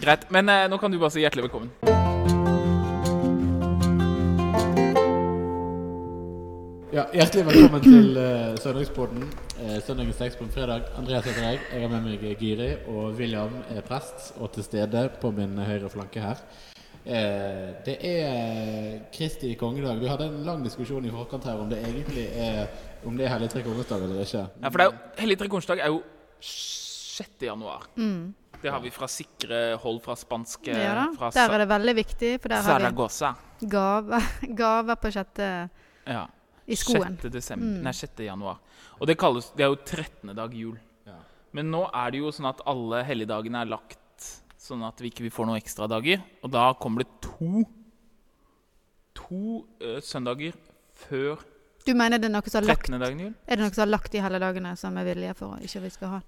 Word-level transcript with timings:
Greit. 0.00 0.30
Men 0.30 0.48
eh, 0.48 0.68
nå 0.68 0.78
kan 0.78 0.92
du 0.92 0.98
bare 0.98 1.14
si 1.14 1.22
hjertelig 1.24 1.48
velkommen. 1.48 1.70
Ja, 6.96 7.02
Hjertelig 7.12 7.42
velkommen 7.44 7.82
til 7.84 8.14
uh, 8.16 8.54
Søndagspodden. 8.56 9.26
Uh, 9.58 9.74
søndagens 9.84 10.16
tekst 10.16 10.38
på 10.40 10.46
en 10.46 10.52
fredag. 10.54 10.86
Andreas 10.96 11.26
heter 11.28 11.44
jeg. 11.44 11.58
Jeg 11.74 11.82
har 11.82 11.90
med 11.92 12.06
meg 12.06 12.38
Giri, 12.40 12.70
og 12.88 13.18
William 13.18 13.52
er 13.68 13.84
prest 13.84 14.30
og 14.40 14.54
til 14.54 14.64
stede 14.64 15.02
på 15.20 15.28
min 15.36 15.58
høyre 15.60 15.90
flanke 15.92 16.22
her. 16.24 16.40
Uh, 17.04 17.76
det 17.84 17.98
er 18.00 18.96
Kristi 19.12 19.52
kongedag. 19.60 20.00
Vi 20.00 20.08
hadde 20.08 20.30
en 20.30 20.40
lang 20.46 20.64
diskusjon 20.64 21.04
i 21.04 21.12
forkant 21.12 21.44
her 21.44 21.60
om 21.60 21.68
det 21.70 21.82
egentlig 21.84 22.30
er 22.32 22.64
Om 23.06 23.20
det 23.20 23.26
er 23.26 23.34
hellig 23.34 23.50
tre 23.52 23.60
kongers 23.62 23.92
dag 23.92 24.02
eller 24.02 24.24
ikke. 24.24 24.46
Ja, 24.62 24.68
for 24.70 24.80
det 24.80 24.86
er 24.86 24.90
jo, 24.90 24.96
Hellig 25.20 25.38
tre 25.38 25.48
kongers 25.52 25.68
dag 25.68 25.84
er 25.84 25.92
jo 25.92 26.00
6. 26.40 27.36
januar. 27.42 27.86
Mm. 27.96 28.34
Det 28.62 28.70
har 28.72 28.80
vi 28.80 28.90
fra 28.90 29.06
sikre 29.10 29.58
hold 29.82 30.00
fra 30.02 30.14
spanske 30.16 30.72
Ja 30.72 30.94
da, 30.96 31.04
fra 31.18 31.30
der 31.34 31.52
er 31.54 31.58
det 31.64 31.68
veldig 31.70 31.94
viktig, 31.98 32.30
for 32.42 32.48
der 32.48 32.62
har 32.62 32.78
vi 32.80 32.84
Zaragoza. 32.86 33.34
gaver, 33.68 34.22
gaver 34.62 34.96
på 35.02 35.12
sjette 35.14 35.48
Ja. 36.06 36.26
i 36.66 36.74
skoen. 36.74 37.18
6. 37.20 37.30
Desember, 37.30 37.66
Mm. 37.66 37.82
nei, 37.84 37.92
6. 37.92 38.24
januar. 38.26 38.58
Og 39.00 39.06
det, 39.06 39.16
kalles, 39.18 39.50
det 39.56 39.64
er 39.64 39.68
jo 39.68 39.76
13. 39.84 40.34
dag 40.34 40.52
jul. 40.54 40.78
Ja. 41.06 41.18
Men 41.52 41.70
nå 41.70 41.84
er 41.94 42.10
det 42.10 42.18
jo 42.24 42.32
sånn 42.32 42.48
at 42.48 42.60
alle 42.66 43.04
helligdagene 43.04 43.60
er 43.62 43.66
lagt 43.70 43.98
sånn 44.58 44.82
at 44.88 44.98
vi 44.98 45.10
ikke 45.12 45.30
får 45.30 45.46
noen 45.46 45.60
ekstra 45.60 45.86
dager. 45.88 46.22
Og 46.42 46.50
da 46.50 46.72
kommer 46.74 47.04
det 47.04 47.10
to 47.22 47.64
to 49.14 49.66
uh, 49.82 50.00
søndager 50.04 50.52
før 51.06 51.38
Du 51.86 51.94
mener 51.94 52.18
det 52.18 52.26
er 52.28 52.34
noe 52.34 52.50
som 52.50 52.60
har 52.64 52.66
lagt, 52.74 52.88
13. 52.90 52.98
dagen 53.00 53.20
jul? 53.20 53.34
er 53.46 53.56
det 53.56 53.62
noe 53.64 53.72
som 53.74 53.84
har 53.86 53.92
lagt 53.92 54.12
de 54.12 54.20
helligdagene 54.20 54.72
som 54.76 54.96
er 54.98 55.04
vilje 55.06 55.34
for 55.38 55.54
å 55.54 55.60
ikke 55.62 55.80
vi 55.86 55.90
skal 55.94 56.08
ha? 56.16 56.20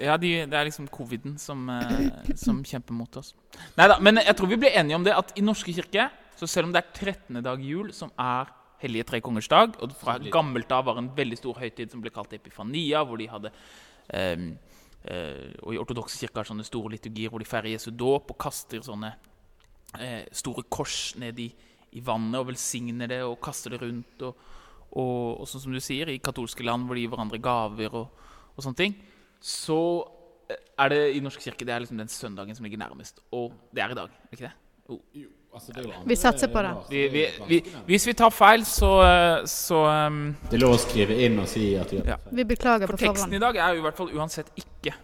Ja, 0.00 0.16
de, 0.16 0.30
det 0.48 0.56
er 0.56 0.66
liksom 0.66 0.88
coviden 0.90 1.36
som, 1.38 1.68
eh, 1.70 2.32
som 2.40 2.62
kjemper 2.64 2.96
mot 2.96 3.16
oss. 3.20 3.34
Neida, 3.76 3.98
men 4.00 4.22
jeg 4.22 4.34
tror 4.38 4.50
vi 4.50 4.58
blir 4.64 4.74
enige 4.78 4.98
om 4.98 5.04
det 5.04 5.14
at 5.14 5.32
i 5.38 5.44
Norske 5.44 5.74
kirke, 5.76 6.08
så 6.38 6.48
selv 6.48 6.68
om 6.68 6.74
det 6.74 6.82
er 6.82 7.12
13. 7.12 7.42
dag 7.44 7.62
jul, 7.62 7.92
som 7.94 8.10
er 8.18 8.50
Hellige 8.82 9.06
tre 9.06 9.20
kongers 9.22 9.46
dag, 9.46 9.76
og 9.78 9.92
fra 9.94 10.16
gammelt 10.18 10.72
av 10.74 10.88
var 10.88 10.96
en 10.98 11.12
veldig 11.14 11.36
stor 11.38 11.58
høytid 11.60 11.92
som 11.92 12.00
ble 12.02 12.10
kalt 12.10 12.32
Epifania, 12.34 13.04
hvor 13.06 13.20
de 13.20 13.28
hadde 13.30 13.52
ehm, 14.10 14.48
eh, 15.06 15.52
Og 15.62 15.76
i 15.76 15.78
ortodokse 15.78 16.18
kirker 16.18 16.40
har 16.40 16.48
sånne 16.48 16.66
store 16.66 16.90
liturgier 16.96 17.30
hvor 17.30 17.38
de 17.38 17.46
feirer 17.46 17.76
Jesu 17.76 17.92
dåp 17.94 18.32
og 18.34 18.40
kaster 18.42 18.82
sånne 18.82 19.12
eh, 20.00 20.26
store 20.34 20.66
kors 20.66 21.12
ned 21.22 21.38
i, 21.38 21.46
i 21.94 22.02
vannet 22.02 22.40
og 22.40 22.48
velsigner 22.50 23.12
det 23.12 23.20
og 23.22 23.38
kaster 23.44 23.76
det 23.76 23.84
rundt. 23.84 24.26
Og, 24.26 24.50
og, 24.98 25.14
og 25.44 25.46
sånn 25.46 25.62
som 25.68 25.78
du 25.78 25.82
sier, 25.84 26.10
i 26.10 26.18
katolske 26.18 26.66
land 26.66 26.88
hvor 26.88 26.98
de 26.98 27.06
gir 27.06 27.14
hverandre 27.14 27.38
gaver 27.38 28.00
og, 28.02 28.26
og 28.50 28.66
sånne 28.66 28.82
ting, 28.82 28.98
så 29.42 29.78
eh, 30.50 30.58
er 30.84 30.92
det 30.94 31.02
i 31.16 31.20
Norsk 31.22 31.42
kirke 31.42 31.66
det 31.66 31.74
er 31.74 31.82
liksom 31.82 31.98
den 32.00 32.10
søndagen 32.10 32.56
som 32.56 32.66
ligger 32.66 32.80
nærmest. 32.80 33.20
Og 33.34 33.52
det 33.74 33.82
er 33.82 33.94
i 33.94 33.98
dag, 33.98 34.10
er 34.30 34.36
ikke 34.36 34.48
det? 34.48 34.56
Jo, 35.14 35.28
altså, 35.54 35.72
det 35.72 35.84
Vi 36.06 36.16
satser 36.16 36.50
på 36.52 36.62
det. 36.62 36.72
Vi, 36.90 37.02
vi, 37.08 37.26
vi, 37.48 37.60
hvis 37.86 38.06
vi 38.06 38.14
tar 38.18 38.30
feil, 38.34 38.64
så, 38.66 38.90
eh, 39.06 39.44
så 39.50 39.84
um, 40.08 40.24
Det 40.50 40.58
er 40.58 40.62
lov 40.64 40.76
å 40.76 40.82
skrive 40.82 41.16
inn 41.26 41.38
og 41.42 41.48
si 41.50 41.72
at 41.78 41.92
vi 41.92 42.02
Ja. 42.06 42.18
Vi 42.30 42.44
beklager 42.44 42.86
For 42.90 42.96
på 42.96 43.04
teksten 43.04 43.26
forhånd. 43.26 43.38
i 43.38 43.42
dag 43.42 43.56
er 43.56 43.74
jo 43.74 43.82
i 43.82 43.86
hvert 43.86 43.98
fall 43.98 44.12
uansett 44.14 44.50
ikke 44.58 44.94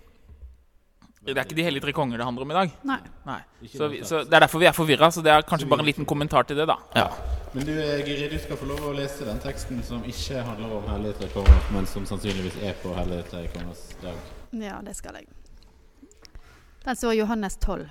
Det 1.28 1.36
er 1.36 1.44
ikke 1.44 1.58
de 1.58 1.66
hellige 1.66 1.84
tre 1.84 1.92
konger 1.92 2.18
det 2.18 2.24
handler 2.24 2.46
om 2.46 2.50
i 2.54 2.56
dag. 2.56 2.70
Nei. 2.88 3.00
Nei. 3.26 3.40
Så, 3.68 3.88
vi, 3.92 4.02
så 4.06 4.22
Det 4.24 4.32
er 4.32 4.46
derfor 4.46 4.62
vi 4.62 4.70
er 4.70 4.72
forvirra. 4.72 5.10
Så 5.12 5.20
det 5.22 5.34
er 5.34 5.42
kanskje 5.44 5.68
bare 5.68 5.84
en 5.84 5.90
liten 5.90 6.06
kommentar 6.08 6.46
til 6.48 6.56
det, 6.56 6.64
da. 6.70 6.78
Ja. 6.96 7.10
Men 7.52 7.64
du 7.66 7.72
eh, 7.82 8.04
Giri, 8.04 8.28
du 8.28 8.38
skal 8.38 8.56
få 8.56 8.66
lov 8.68 8.82
å 8.90 8.92
lese 8.92 9.24
den 9.24 9.38
teksten 9.40 9.80
som 9.82 10.02
ikke 10.04 10.42
handler 10.44 10.72
om 10.76 10.88
hellige 10.90 11.16
tre 11.22 11.28
konger, 11.32 11.60
men 11.72 11.86
som 11.88 12.04
sannsynligvis 12.06 12.58
er 12.60 12.74
på 12.82 12.92
hellige 12.92 13.24
tre 13.30 13.46
kongers 13.54 13.84
dag. 14.02 14.18
Ja, 14.52 14.80
det 14.84 14.98
skal 14.98 15.16
jeg. 15.16 15.30
Den 16.84 16.96
står 16.96 17.14
Johannes 17.16 17.56
12. 17.56 17.86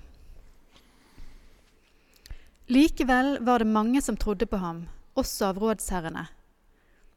Likevel 2.67 3.37
var 3.41 3.63
det 3.63 3.69
mange 3.71 4.01
som 4.01 4.17
trodde 4.17 4.45
på 4.45 4.59
ham, 4.61 4.83
også 5.17 5.49
av 5.49 5.61
rådsherrene. 5.63 6.27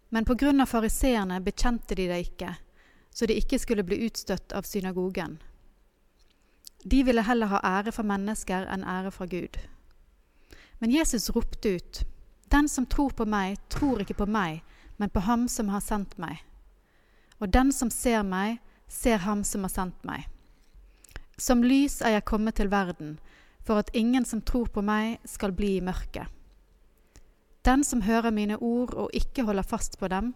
Men 0.08 0.25
på 0.25 0.34
grunn 0.34 0.64
av 0.64 0.70
fariseerne 0.70 1.43
bekjente 1.44 1.94
de 1.98 2.06
det 2.09 2.22
ikke, 2.25 2.54
så 3.12 3.28
de 3.28 3.37
ikke 3.37 3.59
skulle 3.60 3.84
bli 3.84 4.00
utstøtt 4.06 4.54
av 4.56 4.64
synagogen. 4.64 5.37
De 6.84 7.03
ville 7.04 7.26
heller 7.26 7.53
ha 7.53 7.60
ære 7.76 7.93
for 7.93 8.09
mennesker 8.09 8.64
enn 8.72 8.87
ære 8.88 9.12
fra 9.12 9.28
Gud. 9.28 9.60
Men 10.81 10.94
Jesus 10.94 11.28
ropte 11.37 11.76
ut, 11.76 12.03
Den 12.50 12.69
som 12.69 12.87
tror 12.87 13.11
på 13.15 13.25
meg, 13.31 13.59
tror 13.69 14.03
ikke 14.03 14.19
på 14.19 14.27
meg, 14.27 14.62
men 14.99 15.11
på 15.11 15.22
ham 15.22 15.47
som 15.49 15.71
har 15.71 15.81
sendt 15.81 16.16
meg. 16.19 16.43
Og 17.38 17.49
den 17.55 17.71
som 17.72 17.91
ser 17.94 18.25
meg, 18.27 18.59
ser 18.91 19.22
ham 19.22 19.44
som 19.47 19.62
har 19.65 19.72
sendt 19.72 20.03
meg. 20.05 20.27
Som 21.38 21.62
lys 21.62 22.00
er 22.03 22.19
jeg 22.19 22.27
kommet 22.28 22.59
til 22.59 22.69
verden, 22.72 23.19
for 23.65 23.81
at 23.81 23.94
ingen 23.94 24.27
som 24.27 24.43
tror 24.43 24.69
på 24.75 24.83
meg, 24.83 25.21
skal 25.25 25.55
bli 25.56 25.77
i 25.78 25.84
mørket. 25.84 26.27
Den 27.65 27.84
som 27.84 28.03
hører 28.03 28.33
mine 28.33 28.56
ord 28.56 28.94
og 28.97 29.15
ikke 29.15 29.44
holder 29.44 29.62
fast 29.62 29.99
på 30.00 30.09
dem, 30.09 30.34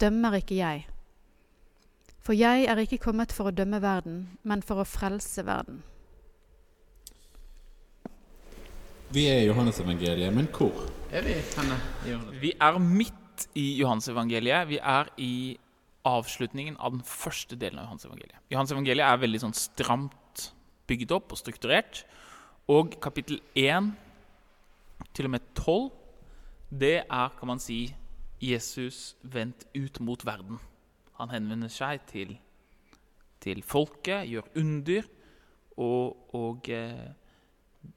dømmer 0.00 0.38
ikke 0.38 0.60
jeg. 0.60 0.86
For 2.20 2.36
jeg 2.36 2.64
er 2.68 2.80
ikke 2.82 3.00
kommet 3.02 3.32
for 3.32 3.48
å 3.48 3.54
dømme 3.54 3.80
verden, 3.82 4.38
men 4.42 4.62
for 4.62 4.82
å 4.82 4.88
frelse 4.88 5.44
verden. 5.46 5.82
Vi 9.14 9.28
er 9.30 9.44
i 9.44 9.46
Johannes 9.46 9.78
evangeliet, 9.80 10.34
men 10.34 10.48
hvor 10.50 10.88
er 11.10 11.22
vi 11.22 11.34
henne? 11.38 11.76
Vi 12.40 12.52
er 12.60 12.78
midt 12.82 13.46
i 13.54 13.78
Johansevangeliet. 13.80 14.68
Vi 14.68 14.78
er 14.78 15.10
i 15.22 15.56
avslutningen 16.06 16.76
av 16.78 16.94
den 16.94 17.04
første 17.06 17.58
delen 17.58 17.78
av 17.80 17.88
Johansevangeliet. 17.88 18.38
Johansevangeliet 18.52 19.06
er 19.06 19.22
veldig 19.22 19.42
sånn 19.44 19.56
stramt 19.56 20.46
bygd 20.86 21.14
opp 21.16 21.34
og 21.34 21.40
strukturert. 21.40 22.04
Og 22.70 22.96
kapittel 23.02 23.40
1 23.54 23.92
til 25.14 25.28
og 25.28 25.34
med 25.36 25.46
12, 25.54 25.90
det 26.70 26.96
er, 27.04 27.34
kan 27.38 27.50
man 27.52 27.62
si, 27.62 27.94
Jesus 28.42 29.16
vendt 29.22 29.66
ut 29.76 30.00
mot 30.04 30.24
verden. 30.26 30.58
Han 31.20 31.32
henvender 31.32 31.70
seg 31.72 32.02
til, 32.10 32.34
til 33.40 33.62
folket, 33.64 34.26
gjør 34.28 34.50
under, 34.60 35.06
og, 35.76 36.34
og 36.36 36.68
eh, 36.72 37.06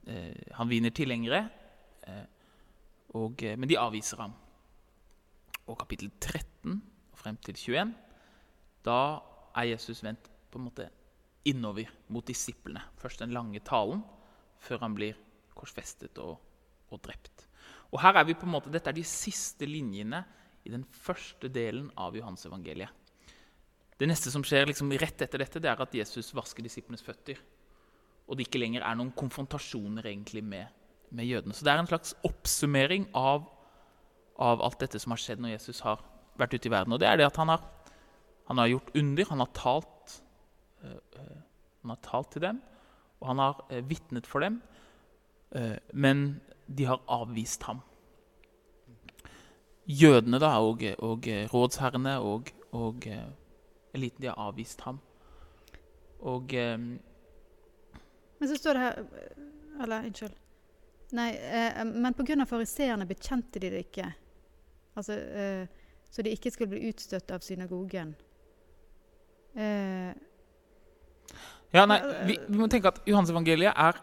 eh, 0.07 0.51
han 0.55 0.69
vinner 0.71 0.93
tilhengere. 0.95 1.47
Eh, 2.07 2.25
og, 3.17 3.43
eh, 3.43 3.57
men 3.57 3.69
de 3.69 3.79
avviser 3.79 4.21
ham. 4.21 4.33
Og 5.67 5.77
kapittel 5.77 6.11
13 6.19 6.81
og 7.11 7.17
frem 7.17 7.37
til 7.37 7.55
21, 7.55 7.93
da 8.85 9.19
er 9.55 9.71
Jesus 9.71 10.03
vendt 10.03 10.29
på 10.49 10.59
en 10.59 10.67
måte 10.69 10.89
innover 11.45 11.89
mot 12.09 12.25
disiplene. 12.25 12.81
Først 12.97 13.19
den 13.19 13.33
lange 13.33 13.59
talen, 13.59 14.03
før 14.59 14.83
han 14.85 14.95
blir 14.95 15.17
korsfestet 15.55 16.17
og, 16.19 16.39
og 16.89 17.01
drept. 17.03 17.47
Og 17.91 18.01
her 18.03 18.19
er 18.19 18.27
vi 18.27 18.37
på 18.37 18.45
en 18.45 18.53
måte, 18.53 18.71
Dette 18.71 18.91
er 18.91 18.97
de 18.97 19.05
siste 19.07 19.65
linjene 19.65 20.23
i 20.65 20.71
den 20.73 20.83
første 20.83 21.49
delen 21.49 21.89
av 21.97 22.17
Johans 22.17 22.45
evangeliet. 22.45 22.89
Det 23.99 24.07
neste 24.07 24.31
som 24.31 24.43
skjer 24.45 24.69
liksom 24.69 24.91
rett 24.95 25.21
etter 25.25 25.41
dette, 25.41 25.59
det 25.59 25.67
er 25.71 25.81
at 25.83 25.95
Jesus 25.95 26.31
vasker 26.35 26.63
disiplenes 26.63 27.03
føtter. 27.03 27.39
Og 28.29 28.37
det 28.37 28.45
ikke 28.47 28.61
lenger 28.61 28.85
er 28.85 28.95
noen 28.95 29.11
konfrontasjoner 29.17 30.05
egentlig 30.07 30.43
med, 30.45 30.69
med 31.11 31.25
jødene. 31.25 31.53
Så 31.53 31.65
det 31.65 31.73
er 31.73 31.81
en 31.81 31.89
slags 31.89 32.13
oppsummering 32.27 33.07
av, 33.17 33.47
av 34.39 34.61
alt 34.63 34.79
dette 34.81 34.99
som 35.01 35.13
har 35.13 35.21
skjedd 35.21 35.41
når 35.43 35.55
Jesus 35.55 35.81
har 35.85 36.03
vært 36.39 36.55
ute 36.55 36.69
i 36.69 36.73
verden. 36.73 36.95
Og 36.95 37.01
det 37.01 37.09
er 37.09 37.19
det 37.19 37.27
at 37.27 37.39
han 37.41 37.51
har, 37.51 37.65
han 38.49 38.61
har 38.61 38.71
gjort 38.71 38.91
under, 38.97 39.29
han 39.29 39.43
har 39.43 39.51
talt, 39.57 40.15
øh, 40.83 41.35
han 41.81 41.93
har 41.93 42.01
talt 42.05 42.31
til 42.35 42.45
dem, 42.45 42.61
og 43.19 43.27
han 43.33 43.43
har 43.43 43.65
øh, 43.69 43.83
vitnet 43.89 44.27
for 44.27 44.45
dem. 44.45 44.61
øh, 45.51 45.77
men 45.93 46.41
de 46.77 46.85
har 46.85 47.01
avvist 47.07 47.63
ham. 47.63 47.81
Jødene 49.89 50.39
da, 50.39 50.51
og, 50.61 50.83
og 50.99 51.25
rådsherrene 51.53 52.19
og, 52.19 52.51
og 52.71 53.07
eliten 53.93 54.21
de 54.21 54.27
har 54.27 54.37
avvist 54.37 54.81
ham. 54.81 54.99
Og 56.19 56.43
Men 58.39 58.47
så 58.47 58.55
står 58.55 58.73
det 58.73 58.81
her 58.81 59.03
Eller, 59.81 60.05
unnskyld. 60.05 60.35
Nei, 61.17 61.29
eh, 61.33 61.83
men 61.85 62.13
pga. 62.13 62.45
fariseerne 62.45 63.07
bekjente 63.09 63.59
de 63.59 63.69
det 63.73 63.85
ikke. 63.87 64.09
Altså, 64.97 65.13
eh, 65.13 65.67
så 66.09 66.21
de 66.25 66.33
ikke 66.33 66.51
skulle 66.51 66.73
bli 66.75 66.89
utstøtt 66.89 67.31
av 67.31 67.45
synagogen. 67.45 68.15
Eh, 69.55 70.13
Ja, 71.69 71.83
nei, 71.85 71.99
vi, 72.25 72.35
vi 72.47 72.57
må 72.57 72.65
tenke 72.65 72.89
at 72.89 73.03
Johannes-evangeliet 73.05 73.75
er 73.77 73.99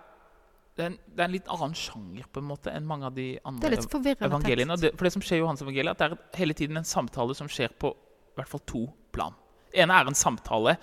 det 0.77 0.85
er, 0.85 0.91
en, 0.93 0.99
det 1.09 1.23
er 1.23 1.25
en 1.25 1.33
litt 1.33 1.49
annen 1.49 1.73
sjanger 1.75 2.27
på 2.31 2.43
en 2.43 2.47
måte 2.51 2.71
enn 2.71 2.85
mange 2.87 3.09
av 3.09 3.15
de 3.17 3.31
andre 3.49 3.71
er 3.73 4.27
evangeliene. 4.29 4.77
Det, 4.77 4.91
for 4.93 5.09
det 5.09 5.13
som 5.15 5.25
skjer 5.25 5.39
i 5.39 5.41
Johannes-evangeliet, 5.41 5.97
at 5.97 6.03
det 6.03 6.09
er 6.13 6.39
hele 6.43 6.55
tiden 6.59 6.77
en 6.77 6.87
samtale 6.87 7.35
som 7.35 7.49
skjer 7.49 7.73
på 7.81 7.95
i 7.97 8.37
hvert 8.37 8.51
fall 8.51 8.63
to 8.69 8.83
plan. 9.17 9.35
Det 9.73 9.81
ene 9.83 9.97
er 9.97 10.11
en 10.11 10.19
samtale 10.19 10.77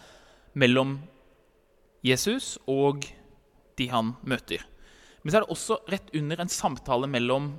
mellom 0.57 0.97
Jesus 2.03 2.55
og 2.65 3.05
de 3.77 3.87
han 3.93 4.15
møter. 4.25 4.65
Men 5.23 5.31
så 5.31 5.39
er 5.39 5.45
det 5.45 5.55
også 5.55 5.79
rett 5.91 6.11
under 6.19 6.43
en 6.43 6.51
samtale 6.51 7.07
mellom 7.07 7.53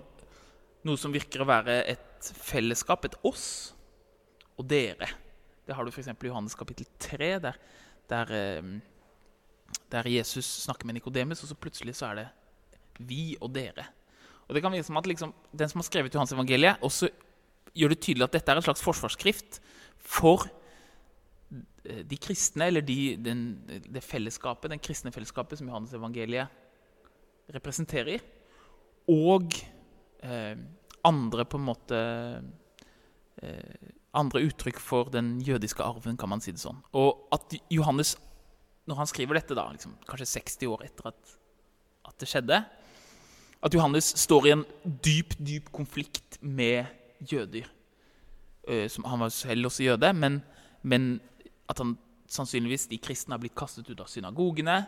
noe 0.85 1.01
som 1.01 1.15
virker 1.15 1.41
å 1.41 1.49
være 1.49 1.79
et 1.89 2.29
fellesskap, 2.45 3.07
et 3.09 3.17
oss, 3.25 3.47
og 4.61 4.69
dere. 4.71 5.09
Det 5.65 5.75
har 5.75 5.85
du 5.85 5.91
f.eks. 5.91 6.11
i 6.13 6.29
Johannes 6.29 6.57
kapittel 6.59 6.87
3, 7.01 7.31
der, 7.43 7.57
der, 8.13 8.33
eh, 8.37 9.79
der 9.91 10.09
Jesus 10.13 10.47
snakker 10.67 10.87
med 10.87 10.99
Nikodemus, 10.99 11.43
og 11.43 11.51
så 11.51 11.57
plutselig 11.59 11.97
så 11.99 12.13
er 12.13 12.21
det 12.21 12.27
vi 13.01 13.33
og 13.41 13.51
dere. 13.57 13.89
Og 14.45 14.55
det 14.55 14.61
kan 14.63 14.75
virke 14.75 14.87
som 14.87 15.01
at 15.01 15.09
liksom, 15.09 15.33
Den 15.57 15.71
som 15.73 15.81
har 15.81 15.89
skrevet 15.89 16.15
Johans 16.15 16.35
evangeliet, 16.37 16.83
også 16.85 17.09
gjør 17.75 17.95
det 17.95 18.03
tydelig 18.05 18.29
at 18.29 18.37
dette 18.37 18.53
er 18.53 18.61
en 18.61 18.67
slags 18.67 18.85
forsvarsskrift 18.85 19.59
for 19.99 20.45
de 21.85 22.17
kristne, 22.21 22.69
eller 22.69 22.85
de, 22.85 23.17
den, 23.21 23.41
det 23.67 24.05
fellesskapet, 24.05 24.71
den 24.73 24.83
kristne 24.85 25.13
fellesskapet 25.13 25.59
som 25.59 25.69
Johannes 25.69 25.97
evangeliet 25.97 26.61
representerer, 27.53 28.23
og 29.11 29.53
eh, 30.25 30.57
andre 31.05 31.45
på 31.45 31.61
en 31.61 31.69
måte 31.69 32.01
eh, 33.43 33.91
Andre 34.15 34.45
uttrykk 34.47 34.77
for 34.79 35.09
den 35.11 35.41
jødiske 35.43 35.83
arven, 35.83 36.15
kan 36.15 36.31
man 36.31 36.39
si 36.39 36.53
det 36.55 36.61
sånn. 36.63 36.77
Og 36.95 37.25
at 37.35 37.57
Johannes, 37.75 38.13
når 38.87 39.01
han 39.01 39.09
skriver 39.11 39.41
dette, 39.41 39.57
da, 39.59 39.65
liksom, 39.75 39.97
kanskje 40.07 40.29
60 40.37 40.71
år 40.71 40.85
etter 40.87 41.09
at, 41.11 41.33
at 42.07 42.23
det 42.23 42.29
skjedde 42.31 42.61
At 43.59 43.75
Johannes 43.75 44.13
står 44.23 44.47
i 44.47 44.53
en 44.55 44.63
dyp, 44.85 45.35
dyp 45.43 45.73
konflikt 45.75 46.39
med 46.47 46.87
jøder. 47.27 47.67
Eh, 48.69 48.87
som, 48.87 49.03
han 49.11 49.25
var 49.25 49.35
selv 49.35 49.67
også 49.67 49.83
jøde, 49.83 50.13
men, 50.15 50.39
men 50.87 51.19
at 51.67 51.83
han 51.83 51.97
sannsynligvis 52.31 52.87
de 52.93 53.01
kristne 53.03 53.35
har 53.35 53.43
blitt 53.43 53.57
kastet 53.59 53.91
ut 53.91 54.01
av 54.01 54.09
synagogene. 54.11 54.79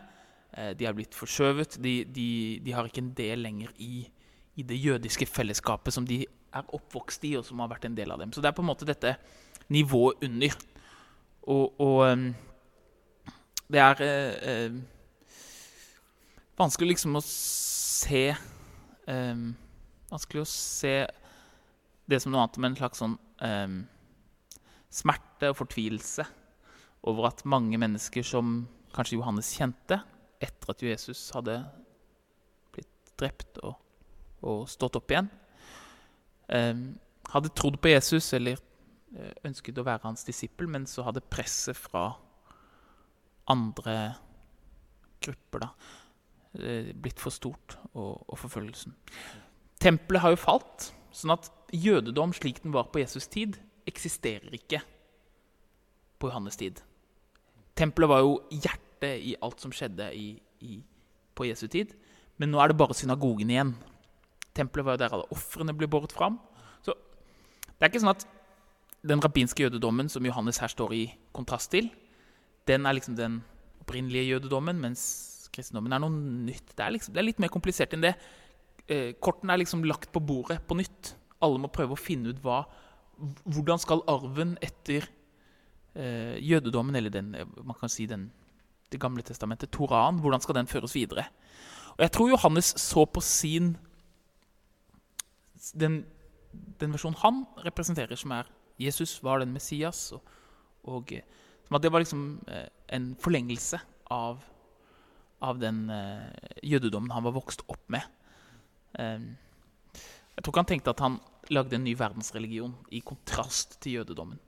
Eh, 0.53 0.71
de 0.77 0.87
har 0.87 0.95
blitt 0.95 1.15
forskjøvet. 1.17 1.77
De, 1.83 1.99
de, 2.05 2.29
de 2.63 2.75
har 2.75 2.87
ikke 2.87 3.03
en 3.03 3.13
del 3.17 3.43
lenger 3.45 3.73
i, 3.83 4.07
i, 4.55 4.63
det 4.63 4.79
jødiske 4.79 5.27
fellesskapet 5.29 5.93
som 5.93 6.07
de 6.07 6.23
er 6.55 6.73
oppvokst 6.73 7.25
i, 7.27 7.35
og 7.37 7.45
som 7.45 7.59
har 7.61 7.71
vært 7.73 7.89
en 7.89 7.97
del 7.97 8.13
av 8.13 8.21
dem. 8.21 8.33
Så 8.33 8.41
det 8.41 8.51
er 8.51 8.57
på 8.57 8.63
en 8.63 8.71
måte 8.71 8.87
dette 8.87 9.17
nivået 9.73 10.23
under. 10.23 10.55
Og, 11.47 11.79
og 11.79 11.99
um, 12.11 12.29
det 13.71 13.79
er 13.83 14.01
eh, 14.03 14.33
eh, 14.47 14.77
vanskelig 16.59 16.95
liksom 16.95 17.19
å 17.19 17.23
se 17.23 18.25
eh, 18.31 19.45
Vanskelig 20.07 20.39
å 20.39 20.47
se 20.47 20.93
det 22.07 22.21
som 22.23 22.31
noe 22.31 22.45
annet 22.45 22.59
men 22.63 22.71
en 22.71 22.77
slags 22.79 23.01
sånn 23.01 23.17
eh, 23.43 23.73
smerte 24.87 25.49
og 25.51 25.57
fortvilelse 25.59 26.23
over 27.07 27.27
at 27.27 27.43
mange 27.43 27.75
mennesker 27.79 28.23
som 28.23 28.61
kanskje 28.95 29.17
Johannes 29.19 29.51
kjente 29.55 29.99
etter 30.43 30.73
at 30.73 30.83
Jesus 30.85 31.21
hadde 31.35 31.57
blitt 32.75 33.11
drept 33.19 33.59
og, 33.65 33.75
og 34.45 34.65
stått 34.69 34.99
opp 34.99 35.11
igjen, 35.13 35.29
eh, 36.53 36.73
hadde 37.33 37.53
trodd 37.57 37.79
på 37.81 37.91
Jesus 37.91 38.29
eller 38.37 38.59
eh, 39.15 39.33
ønsket 39.47 39.79
å 39.79 39.85
være 39.87 40.05
hans 40.05 40.25
disippel, 40.27 40.69
men 40.71 40.87
så 40.89 41.05
hadde 41.07 41.25
presset 41.25 41.77
fra 41.77 42.09
andre 43.51 43.97
grupper 45.23 45.63
da, 45.63 45.71
eh, 46.59 46.91
blitt 46.93 47.21
for 47.21 47.33
stort, 47.33 47.77
og, 47.93 48.23
og 48.27 48.37
forfølgelsen. 48.43 48.95
Tempelet 49.81 50.23
har 50.23 50.33
jo 50.33 50.41
falt, 50.41 50.91
sånn 51.13 51.33
at 51.35 51.49
jødedom 51.73 52.33
slik 52.35 52.61
den 52.63 52.75
var 52.75 52.91
på 52.91 53.01
Jesus' 53.01 53.29
tid, 53.31 53.57
eksisterer 53.87 54.53
ikke 54.53 54.81
på 56.19 56.29
Johannes' 56.29 56.59
tid. 56.59 56.81
Tempelet 57.77 58.09
var 58.09 58.23
jo 58.25 58.37
hjertet 58.49 58.76
i 59.05 59.35
alt 59.43 59.61
som 59.61 59.73
skjedde 59.75 60.09
i, 60.15 60.31
i, 60.65 60.79
på 61.37 61.45
Jesu 61.45 61.67
tid. 61.67 61.93
Men 62.37 62.51
nå 62.53 62.61
er 62.61 62.71
det 62.71 62.79
bare 62.79 62.97
synagogen 62.97 63.51
igjen. 63.53 63.75
Tempelet 64.57 64.85
var 64.85 64.97
jo 64.97 65.03
der 65.03 65.13
alle 65.17 65.29
ofrene 65.33 65.75
ble 65.77 65.89
båret 65.91 66.15
fram. 66.15 66.39
Så 66.85 66.95
det 66.95 67.85
er 67.85 67.91
ikke 67.91 68.01
sånn 68.01 68.15
at 68.15 68.25
den 69.07 69.21
rabbinske 69.23 69.67
jødedommen 69.67 70.09
som 70.09 70.25
Johannes 70.25 70.59
her 70.61 70.71
står 70.71 70.95
i 70.97 71.03
kontrast 71.35 71.71
til, 71.73 71.91
den 72.67 72.85
er 72.85 72.97
liksom 72.97 73.15
den 73.15 73.39
opprinnelige 73.79 74.33
jødedommen, 74.33 74.79
mens 74.81 75.47
kristendommen 75.53 75.93
er 75.95 76.01
noe 76.03 76.11
nytt. 76.11 76.73
Det 76.75 76.83
er, 76.83 76.93
liksom, 76.95 77.13
det 77.15 77.21
er 77.21 77.29
litt 77.29 77.39
mer 77.41 77.53
komplisert 77.53 77.93
enn 77.95 78.03
det. 78.03 78.15
Eh, 78.87 79.13
kortene 79.23 79.55
er 79.55 79.61
liksom 79.61 79.85
lagt 79.87 80.11
på 80.13 80.23
bordet 80.23 80.59
på 80.67 80.75
nytt. 80.79 81.13
Alle 81.43 81.61
må 81.61 81.71
prøve 81.71 81.95
å 81.95 81.99
finne 81.99 82.33
ut 82.33 82.41
hva, 82.43 82.63
hvordan 83.45 83.81
skal 83.81 84.03
arven 84.11 84.55
etter 84.63 85.07
eh, 85.95 86.35
jødedommen, 86.43 86.97
eller 86.99 87.13
den, 87.13 87.33
eh, 87.37 87.47
man 87.63 87.77
kan 87.79 87.91
si 87.91 88.07
den, 88.09 88.27
Det 88.91 88.99
gamle 89.01 89.23
testamentet, 89.23 89.71
Toraen, 89.71 90.19
hvordan 90.23 90.41
skal 90.41 90.55
den 90.55 90.67
føres 90.67 90.95
videre? 90.95 91.25
Og 91.97 92.05
Jeg 92.05 92.11
tror 92.11 92.29
Johannes 92.29 92.73
så 92.79 93.05
på 93.05 93.21
sin 93.21 93.77
Den, 95.73 96.05
den 96.79 96.93
versjonen 96.93 97.17
han 97.19 97.45
representerer, 97.65 98.15
som 98.15 98.31
er 98.31 98.47
Jesus 98.79 99.23
var 99.23 99.39
den 99.39 99.51
Messias, 99.51 100.11
og, 100.13 100.21
og 100.83 101.11
eh, 101.11 101.25
som 101.67 101.75
at 101.75 101.83
det 101.83 101.91
var 101.91 102.03
liksom 102.03 102.21
eh, 102.47 102.69
en 102.95 103.09
forlengelse 103.19 103.79
av, 104.13 104.39
av 105.43 105.59
den 105.59 105.89
eh, 105.91 106.53
jødedommen 106.63 107.11
han 107.11 107.25
var 107.25 107.35
vokst 107.35 107.65
opp 107.67 107.83
med. 107.91 108.05
Eh, 108.95 109.27
jeg 110.37 110.45
tror 110.45 110.53
ikke 110.53 110.63
han 110.63 110.71
tenkte 110.71 110.93
at 110.93 111.03
han 111.03 111.19
lagde 111.51 111.75
en 111.75 111.83
ny 111.83 111.95
verdensreligion 111.97 112.75
i 112.95 113.01
kontrast 113.03 113.79
til 113.83 113.99
jødedommen. 113.99 114.39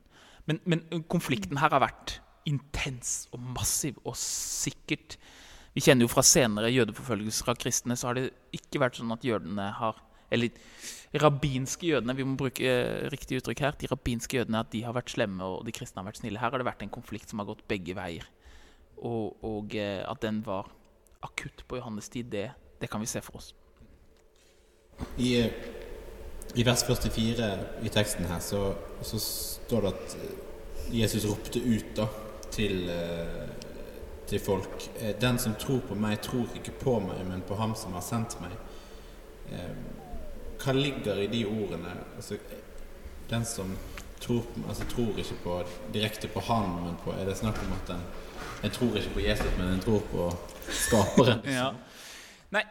Men, 0.48 0.62
men, 0.66 0.86
konflikten 1.12 1.60
her 1.60 1.74
har 1.76 1.84
vært 1.84 2.20
intens 2.50 3.28
og 3.36 3.42
massiv 3.56 4.00
og 4.04 4.18
sikkert 4.20 5.18
Vi 5.76 5.84
kjenner 5.86 6.08
jo 6.08 6.12
fra 6.12 6.24
senere 6.26 6.72
jødeforfølgelser 6.74 7.52
av 7.52 7.58
kristne, 7.62 7.96
så 7.96 8.10
har 8.10 8.18
det 8.18 8.30
ikke 8.58 8.82
vært 8.82 8.98
sånn 9.00 9.14
at 9.14 9.26
jødene 9.26 9.68
har 9.78 10.00
Eller 10.34 10.50
rabbinske 11.22 11.88
jødene, 11.88 12.14
vi 12.18 12.26
må 12.26 12.36
bruke 12.38 12.62
eh, 12.62 13.08
riktig 13.10 13.40
uttrykk 13.40 13.64
her. 13.66 13.78
De 13.82 13.88
rabbinske 13.90 14.38
jødene 14.38 14.60
at 14.62 14.70
de 14.70 14.84
har 14.86 14.94
vært 14.94 15.10
slemme, 15.10 15.42
og 15.42 15.64
de 15.66 15.74
kristne 15.74 16.04
har 16.04 16.06
vært 16.06 16.20
snille. 16.20 16.38
Her 16.38 16.54
har 16.54 16.62
det 16.62 16.68
vært 16.68 16.84
en 16.86 16.92
konflikt 16.94 17.32
som 17.32 17.42
har 17.42 17.48
gått 17.50 17.64
begge 17.66 17.96
veier. 17.98 18.28
Og, 19.02 19.40
og 19.42 19.74
eh, 19.74 20.04
at 20.06 20.22
den 20.22 20.44
var 20.46 20.70
akutt 21.26 21.66
på 21.66 21.80
Johannes 21.80 22.14
tid, 22.14 22.30
det, 22.30 22.46
det 22.78 22.92
kan 22.94 23.02
vi 23.02 23.10
se 23.10 23.24
for 23.26 23.42
oss. 23.42 23.50
I 25.18 25.50
i 26.58 26.64
vers 26.66 26.82
44 26.84 27.50
i 27.86 27.92
teksten 27.94 28.26
her 28.26 28.40
så, 28.42 28.74
så, 29.06 29.20
står 29.22 29.86
det 29.86 29.92
at 29.94 30.16
Jesus 30.90 31.28
ropte 31.30 31.62
ut 31.62 31.92
da 31.98 32.08
til, 32.52 32.90
eh, 32.90 33.50
til 34.28 34.40
folk 34.40 34.90
eh, 35.00 35.16
Den 35.22 35.40
som 35.40 35.56
tror 35.60 35.82
på 35.90 35.96
meg, 35.96 36.22
tror 36.22 36.48
ikke 36.56 36.72
på 36.82 37.00
meg, 37.00 37.24
men 37.28 37.42
på 37.42 37.56
ham 37.56 37.76
som 37.76 37.94
har 37.94 38.06
sendt 38.06 38.38
meg. 38.42 38.56
Eh, 39.52 39.76
hva 40.60 40.76
ligger 40.76 41.22
i 41.24 41.28
de 41.32 41.46
ordene? 41.48 41.96
Altså, 42.16 42.38
den 43.30 43.46
som 43.46 43.76
tror, 44.20 44.44
altså, 44.68 44.86
tror 44.90 45.18
ikke 45.18 45.38
på, 45.44 45.60
direkte 45.94 46.28
på 46.28 46.40
han, 46.40 46.84
men 46.84 46.98
på 47.04 47.12
Er 47.12 47.26
det 47.26 47.38
snakk 47.38 47.62
om 47.64 47.74
at 47.78 47.94
en, 47.96 48.04
en 48.64 48.72
tror 48.76 48.98
ikke 48.98 49.14
på 49.14 49.24
Jesus, 49.24 49.54
men 49.58 49.74
en 49.74 49.80
tror 49.80 50.04
på 50.12 50.30
skaperen? 50.68 51.46
ja. 51.60 51.72
Nei, 52.52 52.66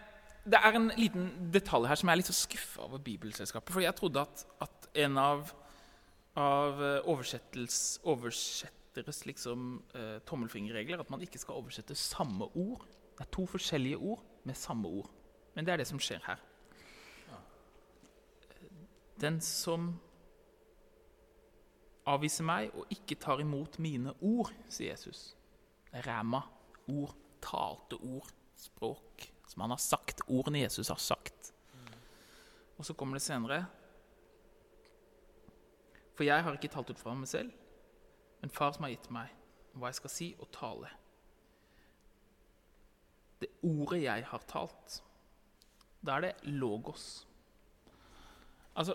det 0.45 0.61
er 0.65 0.77
en 0.77 0.91
liten 0.97 1.31
detalj 1.55 1.89
her 1.89 2.01
som 2.01 2.09
jeg 2.11 2.19
er 2.19 2.23
litt 2.23 2.31
så 2.31 2.37
skuffa 2.37 2.85
over 2.87 2.99
Bibelselskapet. 2.99 3.73
For 3.73 3.85
jeg 3.85 3.97
trodde 3.97 4.21
at, 4.21 4.45
at 4.65 4.91
en 5.07 5.19
av, 5.21 5.53
av 6.37 6.83
eh, 6.85 7.01
oversetteres 8.99 9.27
liksom, 9.27 9.83
eh, 9.95 10.21
tommelfingerregler 10.27 11.01
at 11.01 11.11
man 11.11 11.21
ikke 11.21 11.39
skal 11.39 11.55
oversette 11.55 11.95
samme 11.95 12.45
ord. 12.57 12.87
Det 13.17 13.21
er 13.21 13.31
to 13.31 13.47
forskjellige 13.47 13.97
ord 13.97 14.25
med 14.45 14.55
samme 14.55 14.89
ord. 14.89 15.11
Men 15.55 15.65
det 15.65 15.73
er 15.73 15.77
det 15.77 15.87
som 15.87 15.99
skjer 15.99 16.21
her. 16.27 16.37
Den 19.21 19.41
som 19.41 20.01
avviser 22.07 22.45
meg 22.45 22.71
og 22.75 22.87
ikke 22.91 23.19
tar 23.19 23.41
imot 23.41 23.79
mine 23.79 24.15
ord, 24.21 24.53
sier 24.69 24.91
Jesus. 24.91 25.37
Ræma. 25.93 26.43
Ord. 26.89 27.15
Talte 27.43 27.97
ord. 27.97 28.31
Språk 28.55 29.33
som 29.49 29.63
han 29.63 29.71
har 29.71 29.79
sagt, 29.79 30.21
ordene 30.29 30.59
Jesus 30.59 30.89
har 30.89 30.99
sagt. 30.99 31.53
Og 32.77 32.85
så 32.85 32.95
kommer 32.95 33.15
det 33.15 33.23
senere. 33.23 33.67
For 36.15 36.25
jeg 36.25 36.43
har 36.45 36.53
ikke 36.53 36.69
talt 36.69 36.91
ut 36.91 36.99
fra 36.99 37.15
meg 37.15 37.29
selv, 37.29 37.53
men 38.41 38.53
far 38.55 38.73
som 38.75 38.87
har 38.87 38.95
gitt 38.95 39.11
meg 39.15 39.35
hva 39.79 39.91
jeg 39.91 39.99
skal 40.01 40.13
si 40.13 40.29
og 40.39 40.51
tale. 40.55 40.91
Det 43.39 43.51
ordet 43.67 44.03
jeg 44.03 44.27
har 44.27 44.47
talt, 44.51 44.99
da 46.03 46.17
er 46.17 46.27
det 46.27 46.55
logos. 46.59 47.27
Altså, 48.75 48.95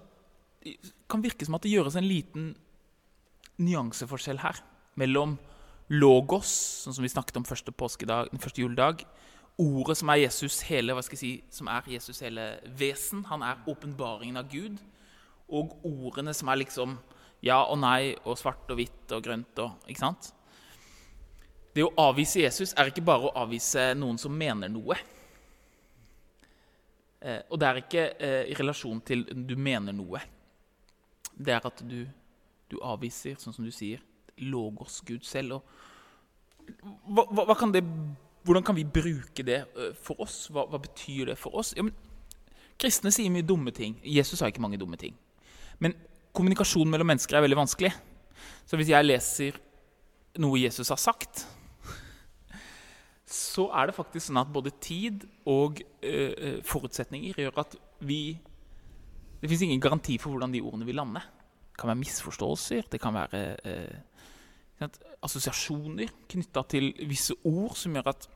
Det 0.64 0.94
kan 1.12 1.20
virke 1.20 1.44
som 1.44 1.56
at 1.56 1.64
det 1.64 1.74
gjøres 1.74 1.98
en 2.00 2.08
liten 2.08 2.56
nyanseforskjell 3.60 4.40
her 4.40 4.62
mellom 4.96 5.36
logos, 5.92 6.48
sånn 6.86 6.96
som 6.96 7.04
vi 7.04 7.12
snakket 7.12 7.36
om 7.42 7.44
første, 7.44 7.74
påskedag, 7.76 8.30
første 8.40 8.62
juledag, 8.62 9.04
ordet 9.60 9.98
som 10.00 10.10
er 10.10 10.24
Jesus 10.24 10.62
hele, 10.70 10.96
hva 10.96 11.04
skal 11.04 11.18
jeg 11.18 11.22
si, 11.22 11.34
som 11.54 11.68
er 11.68 11.90
Jesus 11.92 12.22
hele 12.24 12.46
vesen. 12.80 13.26
Han 13.30 13.44
er 13.46 13.60
åpenbaringen 13.68 14.40
av 14.40 14.50
Gud. 14.50 14.80
Og 15.54 15.76
ordene 15.86 16.34
som 16.34 16.50
er 16.50 16.62
liksom 16.64 16.96
ja 17.44 17.60
og 17.68 17.80
nei 17.82 18.14
og 18.24 18.38
svart 18.40 18.70
og 18.72 18.80
hvitt 18.80 19.14
og 19.16 19.24
grønt 19.26 19.60
og 19.64 19.90
Ikke 19.92 20.04
sant? 20.06 20.32
Det 21.74 21.84
å 21.84 21.94
avvise 21.98 22.44
Jesus 22.44 22.76
er 22.78 22.92
ikke 22.92 23.06
bare 23.06 23.28
å 23.28 23.36
avvise 23.44 23.92
noen 23.98 24.20
som 24.22 24.36
mener 24.38 24.70
noe. 24.70 24.94
Eh, 27.24 27.40
og 27.50 27.58
det 27.58 27.68
er 27.68 27.80
ikke 27.82 28.04
eh, 28.14 28.52
i 28.52 28.58
relasjon 28.60 29.00
til 29.02 29.24
du 29.34 29.56
mener 29.58 29.96
noe. 29.98 30.22
Det 31.34 31.56
er 31.56 31.66
at 31.66 31.82
du, 31.90 32.04
du 32.70 32.78
avviser, 32.86 33.40
sånn 33.42 33.56
som 33.56 33.66
du 33.66 33.74
sier, 33.74 34.04
logos 34.38 35.00
Gud 35.08 35.26
selv. 35.26 35.58
Og 35.58 36.70
hva, 37.10 37.26
hva, 37.26 37.48
hva 37.50 37.58
kan 37.58 37.74
det 37.74 37.82
hvordan 38.44 38.64
kan 38.64 38.76
vi 38.76 38.84
bruke 38.84 39.44
det 39.44 39.62
eh, 39.66 39.94
for 39.96 40.20
oss? 40.22 40.48
Hva, 40.52 40.66
hva 40.68 40.80
betyr 40.84 41.32
det 41.32 41.38
for 41.40 41.56
oss? 41.56 41.74
Ja, 41.78 41.86
men, 41.88 41.96
kristne 42.80 43.12
sier 43.14 43.32
mye 43.32 43.46
dumme 43.48 43.72
ting. 43.76 43.96
Jesus 44.04 44.40
sa 44.40 44.50
ikke 44.52 44.64
mange 44.64 44.80
dumme 44.82 45.00
ting. 45.00 45.16
Men 45.80 45.96
kommunikasjon 46.34 46.90
mellom 46.90 47.12
mennesker 47.14 47.38
er 47.38 47.46
veldig 47.46 47.60
vanskelig. 47.62 47.92
Så 48.66 48.80
hvis 48.80 48.92
jeg 48.94 49.06
leser 49.06 49.60
noe 50.42 50.62
Jesus 50.62 50.90
har 50.90 51.02
sagt, 51.02 51.44
så 53.34 53.68
er 53.74 53.90
det 53.90 53.98
faktisk 53.98 54.28
sånn 54.28 54.42
at 54.42 54.52
både 54.54 54.74
tid 54.82 55.26
og 55.50 55.82
uh, 55.82 56.60
forutsetninger 56.66 57.40
gjør 57.44 57.64
at 57.64 57.78
vi 58.04 58.38
Det 59.44 59.50
fins 59.52 59.66
ingen 59.66 59.82
garanti 59.84 60.14
for 60.22 60.32
hvordan 60.32 60.54
de 60.54 60.62
ordene 60.64 60.86
vil 60.88 60.96
lande. 60.96 61.20
Det 61.20 61.76
kan 61.82 61.90
være 61.90 62.00
misforståelser, 62.00 62.86
det 62.88 63.00
kan 63.02 63.12
være 63.12 63.42
uh, 63.68 64.86
assosiasjoner 65.20 66.14
knytta 66.32 66.64
til 66.72 66.94
visse 67.10 67.36
ord 67.44 67.76
som 67.76 67.98
gjør 67.98 68.08
at, 68.14 68.30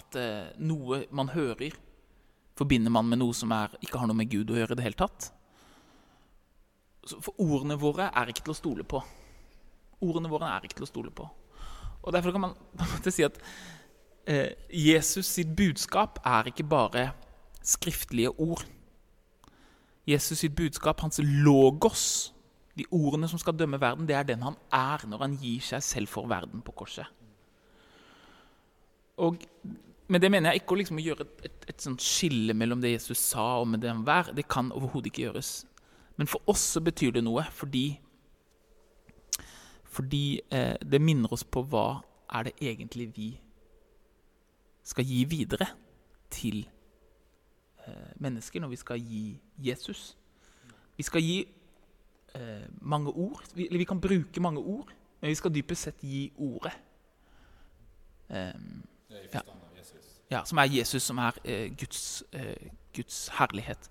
at 0.00 0.16
uh, 0.16 0.48
noe 0.64 1.02
man 1.12 1.28
hører, 1.34 1.76
forbinder 2.56 2.94
man 2.94 3.10
med 3.10 3.20
noe 3.20 3.36
som 3.36 3.52
er, 3.52 3.76
ikke 3.84 4.00
har 4.00 4.08
noe 4.08 4.16
med 4.16 4.32
Gud 4.32 4.54
å 4.54 4.56
gjøre 4.62 4.72
i 4.72 4.80
det 4.80 4.86
hele 4.88 5.00
tatt. 5.04 5.28
For 7.02 7.34
ordene 7.42 7.78
våre 7.80 8.10
er 8.14 8.30
ikke 8.30 8.44
til 8.46 8.54
å 8.54 8.58
stole 8.58 8.86
på. 8.86 9.00
Ordene 10.02 10.30
våre 10.30 10.50
er 10.54 10.66
ikke 10.66 10.80
til 10.80 10.86
å 10.86 10.90
stole 10.90 11.10
på. 11.14 11.26
Og 12.02 12.12
Derfor 12.14 12.34
kan 12.34 12.44
man 12.46 12.54
si 13.10 13.24
at 13.26 13.38
eh, 14.26 14.54
Jesus 14.70 15.26
sitt 15.26 15.54
budskap 15.56 16.20
er 16.26 16.50
ikke 16.50 16.66
bare 16.66 17.10
skriftlige 17.62 18.34
ord. 18.40 18.64
Jesus 20.06 20.42
sitt 20.42 20.54
budskap, 20.58 21.00
hans 21.00 21.20
logos, 21.22 22.32
de 22.78 22.86
ordene 22.90 23.28
som 23.28 23.38
skal 23.38 23.54
dømme 23.54 23.80
verden, 23.80 24.08
det 24.08 24.16
er 24.16 24.26
den 24.26 24.42
han 24.42 24.56
er 24.72 25.04
når 25.06 25.26
han 25.26 25.36
gir 25.38 25.62
seg 25.62 25.82
selv 25.84 26.10
for 26.10 26.26
verden 26.30 26.62
på 26.64 26.74
korset. 26.74 27.06
Og 29.22 29.36
med 30.08 30.20
det 30.20 30.30
mener 30.32 30.50
jeg 30.50 30.62
ikke 30.62 30.74
å 30.74 30.78
liksom 30.80 30.98
gjøre 31.00 31.26
et, 31.26 31.44
et, 31.68 31.68
et 31.68 32.02
skille 32.02 32.54
mellom 32.56 32.80
det 32.82 32.94
Jesus 32.94 33.20
sa 33.32 33.60
og 33.60 33.68
med 33.68 33.84
det 33.84 33.92
han 33.92 34.02
var. 34.06 34.32
Det 34.34 34.48
kan 34.50 34.72
overhodet 34.72 35.12
ikke 35.12 35.26
gjøres. 35.28 35.52
Men 36.16 36.26
for 36.26 36.42
oss 36.46 36.64
så 36.74 36.80
betyr 36.80 37.10
det 37.16 37.24
noe 37.24 37.44
fordi 37.50 38.00
fordi 39.92 40.40
eh, 40.50 40.76
det 40.80 41.02
minner 41.04 41.32
oss 41.32 41.44
på 41.44 41.60
hva 41.68 42.00
er 42.32 42.46
det 42.48 42.52
egentlig 42.64 43.10
vi 43.16 43.26
skal 44.82 45.04
gi 45.04 45.24
videre 45.28 45.66
til 46.32 46.62
eh, 47.86 48.12
mennesker 48.16 48.60
når 48.60 48.72
vi 48.72 48.76
skal 48.80 49.00
gi 49.00 49.24
Jesus. 49.58 50.16
Vi 50.96 51.02
skal 51.02 51.22
gi 51.22 51.36
eh, 52.34 52.64
mange 52.80 53.10
ord. 53.10 53.44
Vi, 53.54 53.68
vi, 53.70 53.84
kan 53.84 54.00
bruke 54.00 54.40
mange 54.40 54.60
ord, 54.60 54.88
men 55.20 55.28
vi 55.28 55.34
skal 55.34 55.54
dypest 55.54 55.82
sett 55.82 56.00
gi 56.00 56.32
ordet. 56.36 56.72
Um, 58.28 58.82
ja. 59.34 59.40
ja. 60.30 60.44
som 60.44 60.58
er 60.58 60.64
Jesus, 60.72 61.02
som 61.02 61.18
er 61.18 61.36
eh, 61.44 61.68
Guds, 61.76 62.24
eh, 62.32 62.70
Guds, 62.96 63.28
herlighet. 63.28 63.90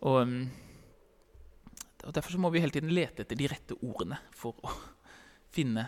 Og, 0.00 0.22
um, 0.22 0.50
og 2.06 2.14
Derfor 2.16 2.38
må 2.40 2.50
vi 2.52 2.62
hele 2.62 2.72
tiden 2.72 2.92
lete 2.94 3.24
etter 3.24 3.38
de 3.38 3.48
rette 3.50 3.76
ordene 3.84 4.18
for 4.36 4.56
å 4.64 4.72
finne 5.54 5.86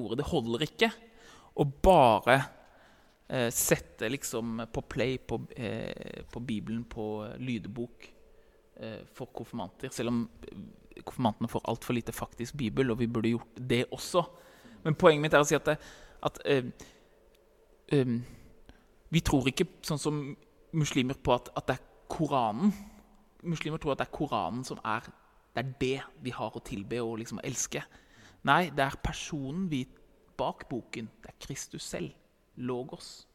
ordet. 0.00 0.20
Det 0.20 0.30
holder 0.30 0.66
ikke 0.66 0.90
å 1.54 1.66
bare 1.86 2.38
eh, 3.28 3.50
sette 3.54 4.10
liksom 4.10 4.64
på 4.74 4.84
play 4.90 5.18
på, 5.18 5.38
eh, 5.56 6.24
på 6.30 6.42
Bibelen 6.42 6.84
på 6.90 7.06
lydbok 7.38 8.08
eh, 8.80 9.04
for 9.14 9.30
konfirmanter. 9.36 9.92
Selv 9.94 10.10
om 10.10 10.24
eh, 10.48 10.64
konfirmantene 11.04 11.50
får 11.50 11.68
altfor 11.70 11.98
lite 11.98 12.14
faktisk 12.14 12.56
bibel, 12.58 12.90
og 12.90 12.98
vi 12.98 13.10
burde 13.10 13.34
gjort 13.34 13.60
det 13.60 13.84
også. 13.94 14.24
Men 14.84 14.98
poenget 14.98 15.22
mitt 15.24 15.36
er 15.36 15.44
å 15.44 15.48
si 15.48 15.56
at, 15.56 15.70
det, 15.70 15.78
at 16.26 16.40
eh, 16.50 16.70
eh, 17.94 18.16
vi 19.14 19.22
tror 19.22 19.48
ikke 19.50 19.68
sånn 19.86 20.02
som 20.02 20.24
muslimer 20.74 21.18
på 21.22 21.36
at, 21.36 21.52
at, 21.54 21.68
det 21.68 21.78
er 21.78 21.90
Koranen. 22.10 22.72
Muslimer 23.46 23.80
tror 23.80 23.94
at 23.94 24.02
det 24.02 24.08
er 24.08 24.16
Koranen 24.16 24.64
som 24.66 24.80
er 24.82 25.06
det, 25.54 25.64
er 25.64 25.72
det 25.80 26.00
vi 26.22 26.32
har 26.34 26.56
å 26.56 26.62
tilbe 26.64 26.98
og 27.02 27.18
liksom 27.22 27.40
elske. 27.44 27.84
Nei, 28.44 28.68
det 28.74 28.84
er 28.84 28.96
personen 29.02 29.68
vi 29.70 29.84
bak 30.36 30.66
boken. 30.68 31.08
Det 31.22 31.30
er 31.30 31.38
Kristus 31.46 31.86
selv. 31.86 32.10
Logos. 32.56 33.26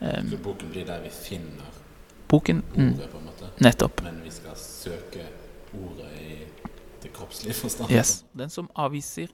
Um, 0.00 0.28
Så 0.30 0.38
boken 0.42 0.70
blir 0.70 0.86
der 0.86 1.02
vi 1.02 1.10
finner 1.10 1.80
boken, 2.28 2.62
mm. 2.76 2.92
ordet, 2.94 3.10
på 3.10 3.18
en 3.18 3.24
måte? 3.24 3.50
Nettopp. 3.62 4.02
Men 4.02 4.20
vi 4.24 4.30
skal 4.30 4.56
søke 4.58 5.26
ordet 5.74 6.10
i 6.20 6.36
det 7.02 7.12
kroppslige 7.12 7.54
forstand? 7.54 7.90
Yes. 7.90 8.24
Den 8.38 8.50
som 8.50 8.70
avviser 8.74 9.32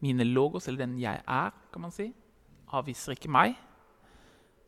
mine 0.00 0.24
logos, 0.24 0.68
eller 0.68 0.86
den 0.86 0.98
jeg 1.00 1.22
er, 1.26 1.50
kan 1.72 1.82
man 1.82 1.94
si, 1.94 2.12
avviser 2.72 3.12
ikke 3.16 3.30
meg, 3.30 3.54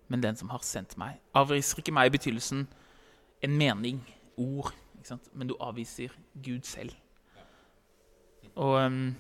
men 0.09 0.23
den 0.23 0.37
som 0.37 0.51
har 0.51 0.63
sendt 0.67 0.97
meg. 0.99 1.21
Avviser 1.35 1.79
ikke 1.79 1.95
meg 1.95 2.11
i 2.11 2.17
betydelsen 2.17 2.67
en 3.43 3.57
mening, 3.57 4.03
ord, 4.37 4.75
men 5.33 5.49
du 5.49 5.57
avviser 5.61 6.15
Gud 6.45 6.63
selv. 6.69 6.95
Og 8.55 8.77
um, 8.87 9.15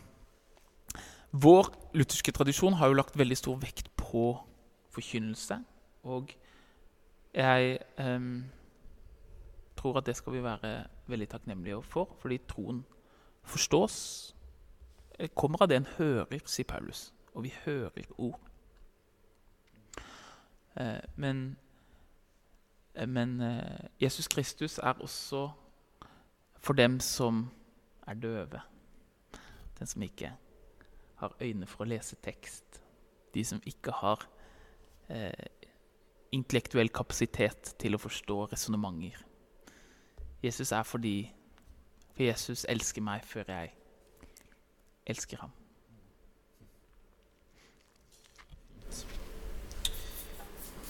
vår 1.32 1.70
lutherske 1.94 2.32
tradisjon 2.32 2.78
har 2.80 2.90
jo 2.90 2.98
lagt 2.98 3.18
veldig 3.18 3.36
stor 3.38 3.58
vekt 3.62 3.90
på 3.96 4.32
forkynnelse. 4.90 5.60
Og 6.02 6.32
jeg 7.34 7.78
um, 7.98 8.44
tror 9.76 9.98
at 9.98 10.06
det 10.06 10.16
skal 10.16 10.32
vi 10.32 10.42
være 10.42 10.74
veldig 11.06 11.28
takknemlige 11.28 11.82
for, 11.82 12.16
fordi 12.18 12.40
troen 12.48 12.84
forstås 13.42 13.96
kommer 15.34 15.62
av 15.62 15.68
det 15.68 15.76
en 15.76 15.90
hører, 15.98 16.40
sier 16.48 16.68
Paulus. 16.68 17.10
Og 17.34 17.44
vi 17.44 17.52
hører 17.64 18.08
ord. 18.18 18.40
Eh, 20.76 21.00
men, 21.16 21.56
eh, 22.94 23.08
men 23.08 23.40
eh, 23.40 23.88
Jesus 24.00 24.28
Kristus 24.28 24.78
er 24.78 24.92
også 24.92 25.50
for 26.60 26.76
dem 26.76 27.00
som 27.00 27.50
er 28.06 28.14
døve. 28.14 28.60
Den 29.78 29.86
som 29.86 30.02
ikke 30.02 30.32
har 31.20 31.36
øyne 31.40 31.66
for 31.66 31.84
å 31.84 31.88
lese 31.88 32.16
tekst. 32.22 32.80
De 33.34 33.44
som 33.44 33.62
ikke 33.66 33.92
har 33.92 34.26
eh, 35.08 35.46
intellektuell 36.32 36.88
kapasitet 36.88 37.74
til 37.80 37.96
å 37.96 38.00
forstå 38.00 38.44
resonnementer. 38.52 39.20
Jesus 40.42 40.72
er 40.72 40.82
fordi 40.82 41.32
For 42.10 42.26
Jesus 42.26 42.66
elsker 42.68 43.00
meg 43.00 43.24
før 43.24 43.48
jeg 43.48 43.70
elsker 45.06 45.38
ham. 45.40 45.52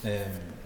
Eh, 0.03 0.60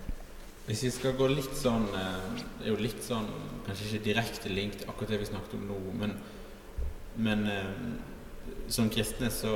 hvis 0.65 0.83
vi 0.87 0.91
skal 0.95 1.13
gå 1.17 1.27
litt 1.29 1.53
sånn 1.57 1.85
eh, 1.93 2.41
Det 2.57 2.65
er 2.65 2.71
jo 2.71 2.81
litt 2.81 3.03
sånn 3.05 3.27
Kanskje 3.67 3.85
ikke 3.89 4.05
direkte 4.07 4.49
linkt 4.49 4.85
akkurat 4.89 5.13
det 5.13 5.21
vi 5.21 5.29
snakket 5.29 5.57
om 5.57 5.65
nå, 5.69 5.79
men, 6.01 6.15
men 7.21 7.47
eh, 7.49 7.71
som 8.73 8.89
kristne 8.89 9.29
så 9.33 9.53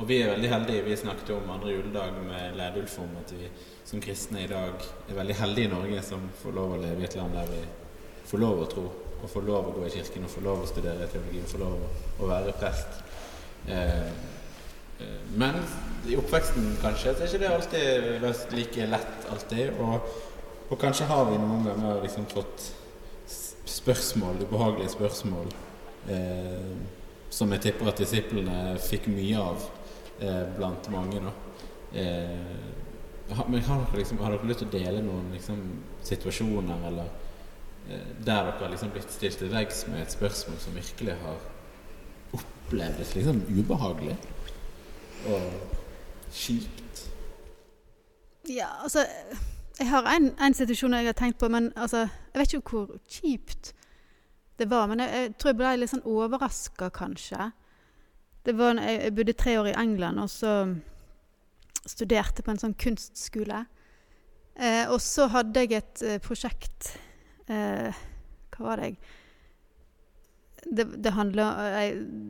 Og 0.00 0.06
vi 0.08 0.22
er 0.22 0.32
veldig 0.32 0.48
heldige. 0.48 0.84
Vi 0.86 0.96
snakket 0.96 1.34
om 1.34 1.50
andre 1.52 1.74
juledag 1.74 2.16
med 2.24 2.56
Leidulf 2.56 2.94
om 3.02 3.12
at 3.20 3.32
vi 3.36 3.50
som 3.84 4.00
kristne 4.00 4.44
i 4.44 4.48
dag 4.48 4.80
er 5.08 5.18
veldig 5.18 5.36
heldige 5.36 5.68
i 5.68 5.72
Norge 5.72 6.04
som 6.06 6.24
får 6.40 6.56
lov 6.56 6.76
å 6.76 6.80
leve 6.80 7.04
i 7.04 7.08
et 7.08 7.16
land 7.18 7.36
der 7.36 7.50
vi 7.50 7.60
får 8.30 8.40
lov 8.40 8.62
å 8.62 8.68
tro, 8.72 8.84
og 9.20 9.30
får 9.30 9.44
lov 9.44 9.68
å 9.68 9.74
gå 9.76 9.86
i 9.86 9.92
kirken, 9.92 10.24
og 10.24 10.32
får 10.32 10.46
lov 10.46 10.62
å 10.62 10.68
studere 10.70 11.08
teologi, 11.12 11.42
og 11.42 11.50
får 11.50 11.60
lov 11.60 12.22
å 12.24 12.30
være 12.30 12.54
prest. 12.56 13.02
Eh, 13.68 13.76
eh, 13.76 14.41
men 15.38 15.58
i 16.08 16.16
oppveksten 16.18 16.72
kanskje 16.82 17.14
så 17.14 17.24
er 17.24 17.30
ikke 17.30 17.42
det 17.42 17.50
alltid 17.54 18.56
like 18.56 18.86
lett 18.90 19.28
alltid. 19.32 19.76
Og, 19.80 20.08
og 20.68 20.80
kanskje 20.80 21.06
har 21.10 21.28
vi 21.30 21.38
noen 21.38 21.66
ganger 21.68 22.02
liksom 22.02 22.26
fått 22.32 22.70
spørsmål, 23.72 24.42
ubehagelige 24.46 24.94
spørsmål. 24.96 25.54
Eh, 26.10 26.74
som 27.32 27.52
jeg 27.54 27.64
tipper 27.64 27.88
at 27.88 28.00
disiplene 28.02 28.76
fikk 28.82 29.08
mye 29.08 29.40
av 29.40 29.62
eh, 30.20 30.42
blant 30.56 30.88
mange. 30.92 31.22
da. 31.22 31.32
Eh, 31.96 33.38
men 33.48 33.62
har 33.64 33.86
dere, 33.86 34.00
liksom, 34.02 34.18
har 34.20 34.34
dere 34.34 34.50
lyst 34.50 34.60
til 34.64 34.68
å 34.68 34.74
dele 34.74 35.04
noen 35.04 35.30
liksom, 35.32 35.62
situasjoner 36.04 36.84
eller 36.90 37.08
eh, 37.88 38.10
der 38.18 38.50
dere 38.50 38.58
har 38.58 38.74
liksom 38.74 38.92
blitt 38.92 39.14
stilt 39.14 39.40
til 39.40 39.52
veggs 39.52 39.86
med 39.88 40.02
et 40.04 40.12
spørsmål 40.12 40.60
som 40.60 40.76
virkelig 40.76 41.16
har 41.22 41.40
opplevdes 42.36 43.14
liksom 43.16 43.40
ubehagelig 43.48 44.18
og 45.26 45.52
kjipt? 46.32 47.10
Ja, 48.48 48.68
altså 48.82 49.06
Jeg 49.78 49.88
har 49.88 50.06
en, 50.16 50.32
en 50.38 50.54
situasjon 50.54 50.94
jeg 50.94 51.06
har 51.06 51.16
tenkt 51.16 51.38
på, 51.38 51.48
men 51.48 51.72
altså, 51.76 52.06
jeg 52.34 52.40
vet 52.40 52.54
ikke 52.54 52.70
hvor 52.70 52.96
kjipt 53.08 53.72
det 54.58 54.70
var. 54.70 54.86
Men 54.86 55.00
jeg, 55.00 55.10
jeg 55.10 55.34
tror 55.38 55.48
jeg 55.48 55.58
ble 55.58 55.70
litt 55.80 55.90
sånn 55.90 56.04
overraska, 56.06 56.90
kanskje. 56.94 57.50
Det 58.46 58.54
var, 58.58 58.76
jeg, 58.78 59.00
jeg 59.02 59.14
bodde 59.16 59.34
tre 59.38 59.56
år 59.60 59.70
i 59.72 59.76
England, 59.80 60.20
og 60.22 60.30
så 60.30 60.52
studerte 61.88 62.44
på 62.44 62.52
en 62.52 62.60
sånn 62.60 62.76
kunstskole. 62.78 63.64
Eh, 64.54 64.84
og 64.92 65.00
så 65.02 65.26
hadde 65.32 65.64
jeg 65.64 65.78
et 65.78 66.02
eh, 66.04 66.18
prosjekt 66.20 66.90
eh, 67.48 67.88
Hva 68.52 68.66
var 68.66 68.82
det 68.82 68.90
jeg 68.90 68.98
det, 70.70 70.84
det, 71.04 71.10
handler, 71.10 71.44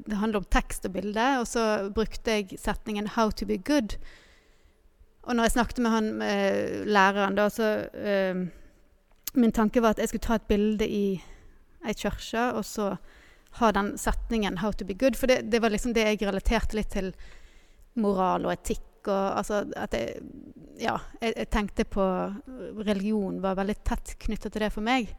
det, 0.06 0.16
handler, 0.16 0.40
om 0.40 0.48
tekst 0.50 0.86
og 0.88 0.92
bilde, 0.92 1.26
og 1.40 1.46
så 1.46 1.90
brukte 1.94 2.38
jeg 2.38 2.58
setningen 2.58 3.06
'How 3.06 3.30
to 3.30 3.46
be 3.46 3.58
good'. 3.70 3.98
Og 5.22 5.36
når 5.36 5.44
jeg 5.44 5.52
snakket 5.52 5.78
med 5.78 5.90
han 5.90 6.22
eh, 6.22 6.86
læreren, 6.86 7.34
da, 7.34 7.48
så 7.48 7.88
eh, 7.94 8.48
Min 9.34 9.52
tanke 9.52 9.80
var 9.80 9.90
at 9.90 9.98
jeg 9.98 10.08
skulle 10.08 10.26
ta 10.26 10.34
et 10.34 10.48
bilde 10.48 10.84
i 10.88 11.22
ei 11.88 11.92
kirke, 11.96 12.52
og 12.52 12.64
så 12.64 12.96
ha 13.60 13.70
den 13.70 13.98
setningen 13.98 14.58
'How 14.58 14.72
to 14.72 14.84
be 14.84 14.94
good'. 14.94 15.16
For 15.16 15.26
det, 15.26 15.52
det 15.52 15.62
var 15.62 15.68
liksom 15.68 15.94
det 15.94 16.04
jeg 16.04 16.28
relaterte 16.28 16.76
litt 16.76 16.90
til 16.90 17.14
moral 17.94 18.46
og 18.46 18.52
etikk. 18.52 19.08
Og 19.08 19.38
altså 19.38 19.64
at 19.76 19.94
jeg 19.94 20.20
Ja, 20.80 20.96
jeg, 21.20 21.34
jeg 21.36 21.50
tenkte 21.50 21.84
på 21.84 22.02
religion 22.82 23.42
var 23.42 23.54
veldig 23.54 23.76
tett 23.84 24.16
knytta 24.18 24.48
til 24.48 24.62
det 24.62 24.72
for 24.72 24.80
meg. 24.82 25.12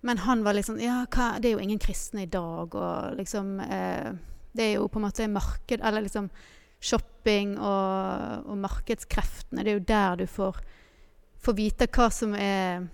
Men 0.00 0.18
han 0.18 0.44
var 0.44 0.56
liksom 0.56 0.80
Ja, 0.80 1.04
hva, 1.12 1.34
det 1.40 1.50
er 1.50 1.58
jo 1.58 1.64
ingen 1.64 1.80
kristne 1.82 2.24
i 2.24 2.30
dag, 2.30 2.74
og 2.74 3.18
liksom 3.18 3.58
eh, 3.60 4.12
Det 4.56 4.64
er 4.64 4.72
jo 4.78 4.88
på 4.88 5.00
en 5.00 5.06
måte 5.06 5.28
marked 5.28 5.84
Eller 5.84 6.06
liksom 6.06 6.30
shopping 6.80 7.58
og, 7.58 8.46
og, 8.48 8.56
markedskreftene. 8.56 9.60
Det 9.64 9.68
er 9.68 9.76
jo 9.76 9.88
der 9.88 10.14
du 10.16 10.26
får, 10.26 10.62
får, 11.44 11.56
vite 11.58 11.88
hva 11.92 12.06
som 12.08 12.32
er 12.32 12.86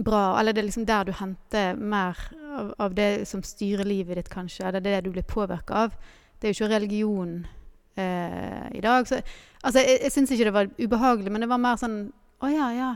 bra. 0.00 0.38
Eller 0.40 0.56
det 0.56 0.62
er 0.62 0.68
liksom 0.70 0.86
der 0.88 1.04
du 1.04 1.12
henter 1.18 1.76
mer 1.76 2.16
av, 2.56 2.72
av 2.80 2.96
det 2.96 3.28
som 3.28 3.44
styrer 3.44 3.84
livet 3.84 4.16
ditt, 4.16 4.32
kanskje. 4.32 4.64
Eller 4.64 4.80
det 4.80 4.94
du 5.04 5.10
blir 5.12 5.28
påvirka 5.28 5.84
av. 5.84 5.98
Det 6.40 6.48
er 6.48 6.54
jo 6.54 6.56
ikke 6.56 6.72
religion 6.72 7.34
eh, 8.00 8.64
i 8.72 8.80
dag. 8.80 9.04
Så, 9.04 9.20
altså, 9.60 9.84
jeg, 9.84 10.00
jeg 10.06 10.16
syns 10.16 10.32
ikke 10.32 10.48
det 10.48 10.56
var 10.56 10.72
ubehagelig, 10.80 11.32
men 11.34 11.44
det 11.44 11.52
var 11.52 11.60
mer 11.60 11.76
sånn 11.84 12.00
Å 12.40 12.48
ja, 12.48 12.66
ja. 12.72 12.90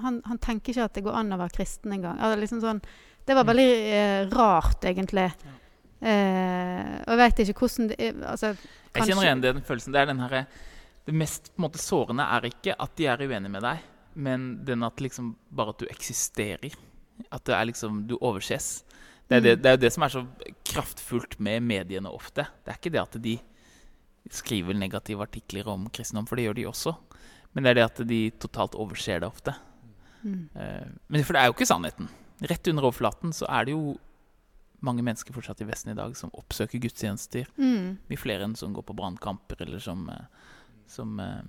Han, 0.00 0.20
han, 0.24 0.38
tenker 0.40 0.72
ikke 0.72 0.86
at 0.88 0.96
det 0.96 1.04
går 1.04 1.16
an 1.18 1.34
å 1.36 1.40
være 1.40 1.52
kristen 1.58 1.92
engang. 1.92 2.16
Altså, 2.16 2.40
liksom 2.40 2.62
sånn, 2.64 2.80
det 3.28 3.36
var 3.36 3.44
mm. 3.44 3.50
veldig 3.50 3.70
eh, 3.92 4.20
rart, 4.32 4.84
egentlig. 4.88 5.26
Eh, 6.00 6.92
og 7.04 7.12
jeg 7.12 7.20
veit 7.20 7.42
ikke 7.44 7.60
hvordan 7.60 7.90
det 7.90 7.96
er 8.00 8.20
altså, 8.24 8.54
Jeg 8.94 9.10
kjenner 9.10 9.26
igjen 9.26 9.42
den 9.44 9.64
følelsen. 9.66 9.94
Det 9.94 10.00
er 10.00 10.08
den 10.08 10.22
her, 10.24 10.36
det 11.08 11.16
mest 11.22 11.52
måte 11.60 11.82
sårende 11.82 12.24
er 12.38 12.48
ikke 12.48 12.76
at 12.80 12.94
de 12.96 13.10
er 13.12 13.26
uenige 13.26 13.52
med 13.52 13.66
deg, 13.66 13.84
men 14.16 14.48
den 14.64 14.86
at 14.86 15.04
liksom 15.04 15.34
bare 15.52 15.74
at 15.74 15.84
du 15.84 15.90
eksisterer. 15.92 16.78
At 17.28 17.44
det 17.44 17.58
er 17.58 17.68
liksom, 17.68 18.06
du 18.08 18.16
overses. 18.16 18.78
Det 19.28 19.38
er, 19.38 19.44
det, 19.44 19.52
mm. 19.58 19.62
det 19.62 19.68
er 19.68 19.76
jo 19.76 19.84
det 19.84 19.92
som 19.94 20.06
er 20.06 20.16
så 20.16 20.24
kraftfullt 20.72 21.36
med 21.44 21.68
mediene 21.68 22.10
ofte. 22.10 22.48
Det 22.64 22.72
er 22.72 22.80
ikke 22.80 22.96
det 22.96 23.04
at 23.04 23.20
de 23.22 23.36
skriver 24.30 24.76
negative 24.76 25.22
artikler 25.24 25.68
om 25.68 25.84
kristendom, 25.92 26.26
for 26.28 26.40
det 26.40 26.48
gjør 26.48 26.58
de 26.58 26.66
også. 26.70 26.96
Men 27.52 27.64
det 27.64 27.72
er 27.72 27.78
det 27.80 27.86
at 27.88 28.02
de 28.08 28.20
totalt 28.42 28.76
overser 28.78 29.22
det 29.22 29.28
ofte. 29.30 29.54
Mm. 30.22 30.48
Uh, 30.54 30.86
men 31.08 31.24
For 31.26 31.36
det 31.36 31.42
er 31.42 31.50
jo 31.50 31.56
ikke 31.56 31.68
sannheten. 31.68 32.10
Rett 32.50 32.70
under 32.72 32.88
overflaten 32.88 33.34
så 33.36 33.48
er 33.50 33.68
det 33.68 33.74
jo 33.74 33.96
mange 34.80 35.04
mennesker 35.04 35.34
fortsatt 35.36 35.60
i 35.60 35.68
Vesten 35.68 35.92
i 35.92 35.98
dag 35.98 36.14
som 36.16 36.32
oppsøker 36.36 36.80
gudstjenester. 36.80 37.48
Mm. 37.60 37.98
Mye 38.08 38.20
flere 38.20 38.46
enn 38.46 38.56
som 38.56 38.72
går 38.76 38.86
på 38.88 38.96
brannkamper, 38.96 39.60
eller 39.66 39.82
som, 39.82 40.06
uh, 40.08 40.60
som 40.88 41.18
uh, 41.20 41.42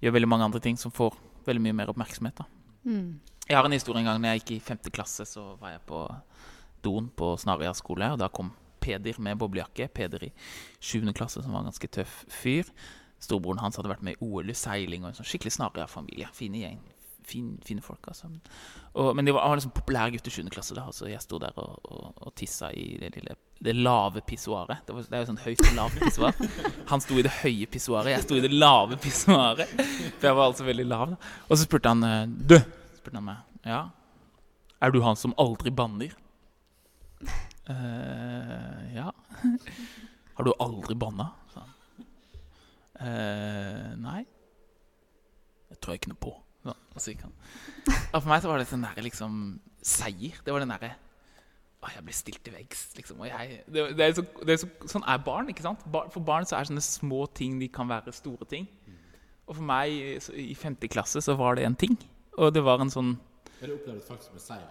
gjør 0.00 0.16
veldig 0.18 0.30
mange 0.30 0.48
andre 0.48 0.62
ting 0.64 0.80
som 0.80 0.94
får 0.94 1.18
veldig 1.46 1.62
mye 1.68 1.76
mer 1.82 1.92
oppmerksomhet. 1.92 2.42
Mm. 2.84 3.20
Jeg 3.46 3.58
har 3.58 3.66
en 3.66 3.74
historie 3.74 4.02
en 4.02 4.08
gang 4.08 4.18
når 4.22 4.34
jeg 4.34 4.42
gikk 4.42 4.56
i 4.56 4.64
femte 4.72 4.92
klasse, 4.94 5.26
så 5.26 5.52
var 5.60 5.74
jeg 5.74 5.84
på 5.88 6.02
doen 6.84 7.10
på 7.12 7.34
Snarøya 7.40 7.72
skole. 7.76 8.12
Og 8.14 8.20
da 8.20 8.30
kom 8.32 8.52
Peder 8.80 9.18
med 9.20 9.36
boblejakke. 9.36 9.90
Peder 9.92 10.22
i 10.24 10.30
7. 10.80 11.04
klasse, 11.12 11.42
som 11.42 11.52
var 11.52 11.60
en 11.60 11.68
ganske 11.68 11.90
tøff 11.92 12.22
fyr. 12.32 12.70
Storebroren 13.20 13.60
hans 13.62 13.76
hadde 13.76 13.92
vært 13.92 14.04
med 14.06 14.16
i 14.16 14.24
OL 14.24 14.48
i 14.50 14.56
seiling 14.56 15.04
og 15.04 15.10
en 15.10 15.20
sånn 15.20 15.28
skikkelig 15.28 15.52
Snarøya-familie. 15.58 16.30
Fine 16.36 16.64
gjeng. 16.64 16.80
Fin, 17.30 17.52
fine 17.62 17.84
folk, 17.84 18.02
altså. 18.08 18.30
Og, 18.94 19.12
men 19.14 19.28
de 19.28 19.34
var, 19.36 19.44
var 19.46 19.60
liksom 19.60 19.74
populære 19.76 20.16
gutter 20.16 20.32
i 20.32 20.40
7. 20.40 20.48
klasse. 20.50 20.74
da, 20.74 20.86
altså 20.88 21.06
Jeg 21.10 21.20
sto 21.22 21.38
der 21.38 21.54
og, 21.60 21.78
og, 21.84 22.10
og 22.16 22.34
tissa 22.34 22.72
i 22.72 22.96
det 23.00 23.12
lille 23.18 23.36
det 23.60 23.74
lave 23.76 24.22
pissoaret. 24.24 24.86
Det, 24.86 24.94
det, 24.96 25.12
er 25.12 25.20
jo 25.20 25.28
sånn 25.28 25.42
høyt 25.42 25.62
og 25.66 25.74
lavt 25.76 25.98
pissoar. 26.00 26.38
Han 26.88 27.02
sto 27.04 27.18
i 27.20 27.24
det 27.26 27.32
høye 27.42 27.66
pissoaret, 27.68 28.14
jeg 28.14 28.24
sto 28.24 28.38
i 28.38 28.44
det 28.44 28.52
lave 28.54 28.96
pissoaret. 29.00 29.74
For 30.16 30.30
jeg 30.30 30.38
var 30.38 30.46
altså 30.46 30.64
veldig 30.64 30.86
lav. 30.88 31.12
da. 31.12 31.32
Og 31.48 31.58
så 31.58 31.66
spurte 31.66 31.92
han 31.92 32.06
eh, 32.06 32.22
Du! 32.24 32.56
spurte 32.96 33.20
han 33.20 33.26
meg. 33.26 33.42
Ja? 33.68 33.82
Er 34.80 34.94
du 34.94 35.02
han 35.04 35.20
som 35.20 35.36
aldri 35.36 35.72
banner? 35.76 36.16
Uh, 37.68 38.80
ja. 38.98 39.10
Har 40.40 40.48
du 40.48 40.54
aldri 40.56 40.96
banna? 40.96 41.28
Uh, 43.00 43.96
nei. 44.00 44.22
Det 45.70 45.78
tror 45.80 45.94
jeg 45.94 46.02
ikke 46.02 46.12
noe 46.12 46.22
på. 46.22 46.34
Sånn, 46.60 46.80
så 47.00 47.14
han. 47.22 47.36
Og 48.12 48.18
for 48.18 48.28
meg 48.28 48.42
så 48.42 48.50
var 48.50 48.60
det 48.60 48.68
sånn 48.68 48.84
der 48.84 49.00
liksom 49.06 49.38
seier. 49.80 50.36
Det 50.44 50.52
var 50.52 50.60
den 50.60 50.74
derre 50.74 50.96
å, 51.80 51.88
jeg 51.88 52.04
blir 52.04 52.16
stilt 52.16 52.42
til 52.44 52.52
veggs, 52.52 52.82
liksom. 52.98 53.22
Jeg, 53.24 53.62
det, 53.72 53.84
det 53.96 54.04
er 54.04 54.16
så, 54.18 54.24
det 54.44 54.52
er 54.52 54.58
så, 54.60 54.68
sånn 54.90 55.06
er 55.08 55.20
barn. 55.24 55.48
ikke 55.48 55.64
sant? 55.64 55.84
For 56.12 56.20
barn 56.24 56.44
så 56.48 56.58
er 56.58 56.68
sånne 56.68 56.84
små 56.84 57.22
ting 57.36 57.56
de 57.60 57.70
kan 57.72 57.88
være 57.88 58.12
store 58.12 58.48
ting. 58.50 58.66
Og 59.48 59.56
for 59.56 59.66
meg 59.66 60.28
i 60.36 60.54
femte 60.54 60.90
klasse 60.92 61.22
så 61.24 61.34
var 61.40 61.56
det 61.56 61.64
en 61.66 61.78
ting. 61.78 61.96
Og 62.38 62.52
det 62.54 62.62
var 62.64 62.82
en 62.82 62.92
sånn 62.92 63.14
Er 63.60 63.70
det 63.70 63.78
opplevd 63.78 64.04
faktisk 64.06 64.36
med 64.36 64.44
seier? 64.44 64.68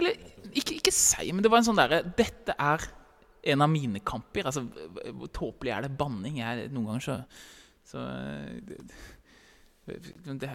Eller 0.00 0.16
ikke, 0.50 0.78
ikke 0.80 0.92
seier, 0.92 1.36
men 1.36 1.44
det 1.44 1.52
var 1.52 1.62
en 1.62 1.68
sånn 1.68 1.78
derre 1.78 2.02
Dette 2.18 2.56
er 2.56 2.88
en 3.52 3.62
av 3.62 3.70
mine 3.70 4.00
kamper. 4.02 4.48
Altså, 4.48 4.64
Hvor 5.12 5.30
tåpelig 5.36 5.76
er 5.76 5.86
det 5.86 5.94
banning? 6.00 6.40
Jeg, 6.40 6.70
noen 6.72 6.88
ganger 6.90 7.04
så, 7.04 7.18
så 7.86 8.02
det, 8.66 8.80
det, 10.26 10.50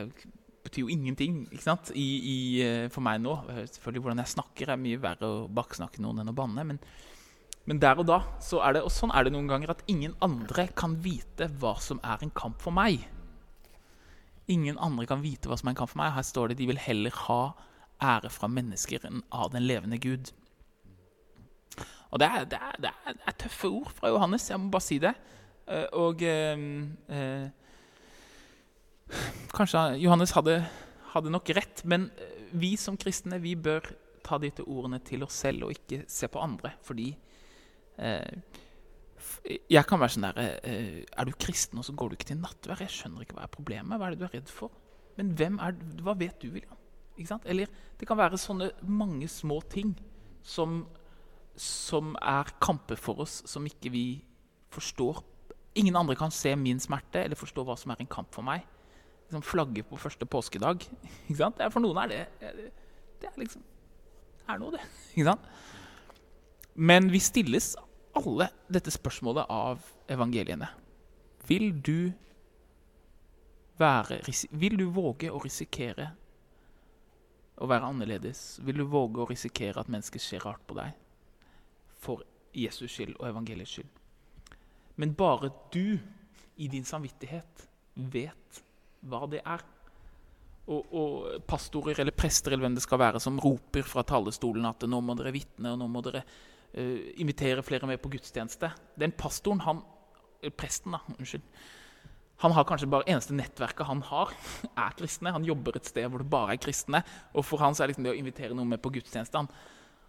betyr 0.65 0.84
jo 0.84 0.91
ingenting 0.91 1.46
ikke 1.50 1.63
sant? 1.63 1.94
I, 1.96 2.10
i, 2.20 2.38
eh, 2.65 2.89
for 2.94 3.04
meg 3.06 3.22
nå. 3.24 3.38
Selvfølgelig 3.48 4.04
Hvordan 4.06 4.22
jeg 4.24 4.34
snakker, 4.36 4.74
er 4.74 4.82
mye 4.82 5.00
verre 5.02 5.30
å 5.30 5.48
baksnakke 5.52 6.04
noen 6.04 6.22
enn 6.22 6.32
å 6.32 6.36
banne. 6.38 6.65
Men, 6.67 6.82
men 7.70 7.82
der 7.82 8.02
og 8.02 8.10
da 8.10 8.22
så 8.44 8.62
er 8.65 8.78
det, 8.78 8.84
og 8.86 8.94
sånn 8.94 9.13
er 9.15 9.26
det 9.26 9.34
noen 9.36 9.50
ganger, 9.50 9.74
at 9.74 9.84
ingen 9.91 10.15
andre 10.24 10.67
kan 10.78 10.98
vite 11.04 11.50
hva 11.62 11.78
som 11.82 12.02
er 12.04 12.24
en 12.26 12.34
kamp 12.36 12.62
for 12.63 12.76
meg. 12.76 13.08
Ingen 14.52 14.80
andre 14.82 15.08
kan 15.10 15.24
vite 15.24 15.50
hva 15.50 15.58
som 15.60 15.70
er 15.70 15.76
en 15.76 15.82
kamp 15.82 15.94
for 15.94 16.02
meg. 16.04 16.13
Her 16.17 16.28
står 16.28 16.52
det 16.52 16.62
de 16.62 16.70
vil 16.74 16.82
heller 16.82 17.15
ha 17.26 17.41
ære 18.02 18.32
fra 18.34 18.50
mennesker 18.50 19.06
enn 19.08 19.22
av 19.34 19.52
den 19.54 19.65
levende 19.67 20.00
Gud. 20.02 20.34
Og 22.12 22.20
det 22.20 22.28
er, 22.28 22.48
det, 22.50 22.58
er, 22.60 22.80
det, 22.84 22.91
er, 22.91 23.13
det 23.15 23.28
er, 23.30 23.36
tøffe 23.39 23.70
ord 23.72 23.91
fra 23.96 24.10
Johannes, 24.12 24.50
jeg 24.50 24.60
må 24.60 24.72
bare 24.74 24.84
si 24.84 24.98
det. 25.00 25.13
Eh, 25.67 25.88
og 25.97 26.24
eh, 26.26 26.63
eh, 27.12 27.50
Kanskje 29.52 29.84
Johannes 30.00 30.32
hadde, 30.36 30.62
hadde, 31.12 31.34
nok 31.34 31.52
rett, 31.58 31.84
men 31.86 32.10
eh, 32.15 32.47
vi 32.58 32.76
som 32.80 32.97
kristne 33.00 33.41
vi 33.43 33.56
bør 33.60 33.86
ta 34.26 34.38
disse 34.41 34.63
ordene 34.63 35.02
til 35.04 35.26
oss 35.26 35.41
selv 35.43 35.67
og 35.67 35.76
ikke 35.76 36.04
se 36.12 36.30
på 36.32 36.41
andre. 36.41 36.74
Fordi 36.86 37.10
eh, 37.97 38.60
jeg 39.71 39.84
kan 39.88 40.02
være 40.02 40.15
sånn 40.15 40.28
der 40.30 40.39
eh, 40.41 41.02
Er 41.06 41.28
du 41.28 41.34
kristen, 41.38 41.80
og 41.80 41.88
så 41.88 41.95
går 41.97 42.12
du 42.12 42.17
ikke 42.17 42.32
til 42.32 42.41
nattvær? 42.41 42.84
Jeg 42.86 42.95
skjønner 42.95 43.26
ikke 43.26 43.38
hva 43.38 43.47
er 43.47 43.54
problemet. 43.54 43.97
Hva 43.97 44.08
er 44.08 44.15
det 44.15 44.21
du 44.21 44.28
er 44.30 44.38
redd 44.39 44.52
for? 44.52 44.74
Men 45.17 45.34
hvem 45.38 45.60
er, 45.62 45.76
hva 46.02 46.15
vet 46.17 46.39
du, 46.41 46.52
William? 46.56 46.78
Eller 47.45 47.69
det 48.00 48.08
kan 48.10 48.17
være 48.17 48.39
sånne 48.39 48.71
mange 48.88 49.28
små 49.30 49.60
ting 49.69 49.91
som, 50.41 50.86
som 51.60 52.15
er 52.17 52.50
kamper 52.63 52.97
for 52.97 53.21
oss, 53.21 53.41
som 53.45 53.67
ikke 53.67 53.91
vi 53.93 54.06
forstår. 54.74 55.21
Ingen 55.79 55.95
andre 55.95 56.15
kan 56.19 56.31
se 56.31 56.55
min 56.60 56.79
smerte 56.79 57.23
eller 57.23 57.39
forstå 57.39 57.63
hva 57.67 57.77
som 57.79 57.93
er 57.93 58.01
en 58.03 58.10
kamp 58.12 58.31
for 58.36 58.43
meg. 58.43 58.65
Liksom 59.27 59.45
flagge 59.47 59.84
på 59.88 59.99
første 59.99 60.27
påskedag. 60.27 60.84
For 61.71 61.79
noen 61.79 62.01
er 62.03 62.12
det 62.12 62.23
Det 63.21 63.29
er 63.29 63.38
liksom 63.39 63.63
er 64.51 64.60
noe, 64.60 64.75
det. 64.75 64.84
Men 66.91 67.12
vi 67.12 67.19
stilles 67.23 67.75
alle 68.17 68.49
dette 68.67 68.91
spørsmålet 68.91 69.47
av 69.51 69.86
evangeliene. 70.12 70.67
Vil 71.47 71.71
du 71.79 72.12
være 73.79 74.19
Vil 74.51 74.77
du 74.77 74.89
våge 74.93 75.31
å 75.31 75.39
risikere 75.41 76.12
å 77.62 77.69
være 77.69 77.88
annerledes? 77.93 78.60
Vil 78.65 78.81
du 78.81 78.86
våge 78.89 79.21
å 79.21 79.29
risikere 79.29 79.79
at 79.79 79.89
mennesker 79.89 80.19
ser 80.19 80.43
rart 80.45 80.63
på 80.67 80.77
deg? 80.77 80.93
For 82.01 82.25
Jesus 82.53 82.91
skyld 82.91 83.15
og 83.19 83.29
evangeliets 83.29 83.77
skyld. 83.77 84.01
Men 84.99 85.13
bare 85.17 85.51
du 85.73 85.97
i 86.62 86.67
din 86.71 86.86
samvittighet 86.86 87.67
vet 87.93 88.62
hva 89.08 89.25
det 89.30 89.41
er. 89.41 89.63
Og, 90.71 90.93
og, 90.93 91.45
pastorer 91.49 91.99
eller 91.99 92.15
prester 92.15 92.54
eller 92.54 92.67
hvem 92.67 92.77
det 92.77 92.84
skal 92.86 93.01
være 93.01 93.19
som 93.19 93.39
roper 93.41 93.84
fra 93.88 94.04
talerstolen 94.08 94.67
at 94.69 94.86
nå 94.88 94.99
må 95.04 95.15
dere 95.17 95.34
vitne 95.34 95.73
og 95.73 95.80
nå 95.82 95.88
må 95.89 96.04
dere 96.06 96.21
uh, 96.21 96.99
invitere 97.19 97.65
flere 97.65 97.89
med 97.89 97.99
på 98.01 98.12
gudstjeneste. 98.13 98.69
Den 98.99 99.15
pastoren, 99.17 99.63
han, 99.65 99.82
presten, 100.56 100.93
da, 100.95 101.01
unnskyld, 101.17 101.47
han 102.41 102.56
har 102.56 102.65
kanskje 102.65 102.89
bare 102.89 103.06
eneste 103.12 103.36
nettverket 103.38 103.86
han 103.86 103.99
har, 104.08 104.32
er 104.86 104.95
kristne. 104.97 105.34
Han 105.34 105.45
jobber 105.45 105.77
et 105.77 105.89
sted 105.89 106.08
hvor 106.10 106.23
det 106.23 106.32
bare 106.32 106.56
er 106.56 106.62
kristne. 106.62 107.04
Og 107.38 107.45
for 107.45 107.62
han 107.62 107.75
så 107.77 107.84
er 107.84 107.91
liksom 107.91 108.08
det 108.08 108.15
å 108.15 108.17
invitere 108.17 108.56
noen 108.58 108.71
med 108.71 108.82
på 108.82 108.93
gudstjeneste 108.95 109.38
han, 109.38 109.49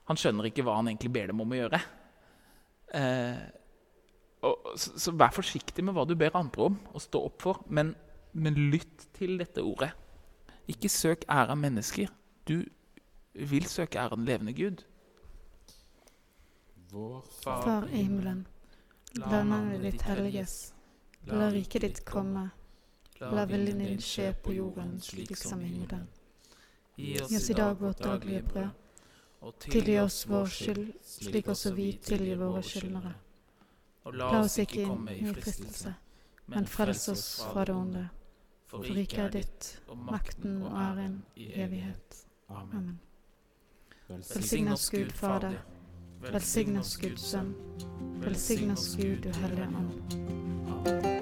han, 0.09 0.21
skjønner 0.21 0.49
ikke 0.49 0.65
hva 0.65 0.79
han 0.79 0.89
egentlig 0.89 1.13
ber 1.13 1.29
dem 1.33 1.43
om 1.45 1.53
å 1.53 1.59
gjøre. 1.59 1.81
Eh, 2.97 3.43
og, 4.43 4.73
så, 4.77 4.93
så, 4.99 5.13
vær 5.15 5.35
forsiktig 5.35 5.85
med 5.87 5.95
hva 5.95 6.05
du 6.09 6.17
ber 6.19 6.35
andre 6.39 6.71
om, 6.71 6.79
og 6.95 7.03
stå 7.03 7.21
opp 7.29 7.43
for. 7.45 7.61
Men, 7.71 7.95
men 8.33 8.59
lytt 8.73 9.07
til 9.15 9.37
dette 9.39 9.63
ordet. 9.63 9.93
Ikke 10.71 10.91
søk 10.91 11.27
ære 11.31 11.55
av 11.55 11.61
mennesker. 11.63 12.11
Du 12.49 12.63
vil 13.35 13.69
søke 13.71 14.01
ære 14.01 14.17
av 14.17 14.19
den 14.19 14.27
levende 14.27 14.55
Gud. 14.57 14.83
Vår 16.93 17.23
Far 17.43 17.87
i 17.89 18.03
himmelen. 18.03 18.47
La 19.21 19.43
navnet 19.45 19.85
ditt 19.85 20.03
helliges. 20.09 20.73
La 21.31 21.49
riket 21.53 21.87
ditt 21.87 22.05
komme. 22.09 22.49
La 23.23 23.47
viljen 23.47 23.79
din 23.79 24.01
skje 24.03 24.33
på 24.43 24.57
jorden 24.57 24.97
slik 25.01 25.37
som 25.39 25.63
i 25.63 25.71
himmelen. 25.71 26.09
Gi 26.99 27.15
oss 27.23 27.51
i 27.51 27.57
dag 27.57 27.79
vårt 27.81 28.03
daglige 28.03 28.43
brød. 28.43 28.71
og 29.41 29.55
Tilgi 29.59 29.99
oss 29.99 30.25
vår 30.29 30.47
skyld, 30.47 30.89
slik 31.03 31.49
også 31.49 31.73
vi 31.75 31.93
tilgir 32.03 32.39
våre 32.43 32.63
skyldnere. 32.63 33.15
Og 34.05 34.15
La 34.19 34.33
oss 34.41 34.59
ikke 34.59 34.87
komme 34.87 35.15
i 35.15 35.23
fristelse, 35.31 35.95
men 36.51 36.67
frels 36.67 37.07
oss 37.13 37.27
fra 37.53 37.65
det 37.69 37.75
onde. 37.75 38.09
For 38.67 38.83
riket 38.83 39.19
er 39.19 39.33
ditt, 39.37 39.69
og 39.93 39.99
makten 40.09 40.63
og 40.63 40.77
æren 40.81 41.23
i 41.37 41.53
evighet. 41.55 42.23
Amen. 42.49 43.01
Velsign. 44.09 44.69
Oss 44.73 44.91
Gud 44.91 45.13
Fader, 45.17 45.59
velsign 46.21 46.77
oss 46.77 46.97
Gud 47.01 47.17
Sønn, 47.17 47.55
velsign 48.25 48.71
oss 48.71 48.97
Gud, 48.97 49.23
du 49.23 49.31
Hellige 49.39 49.69
Ånd. 49.69 50.17
Amen. 50.69 51.22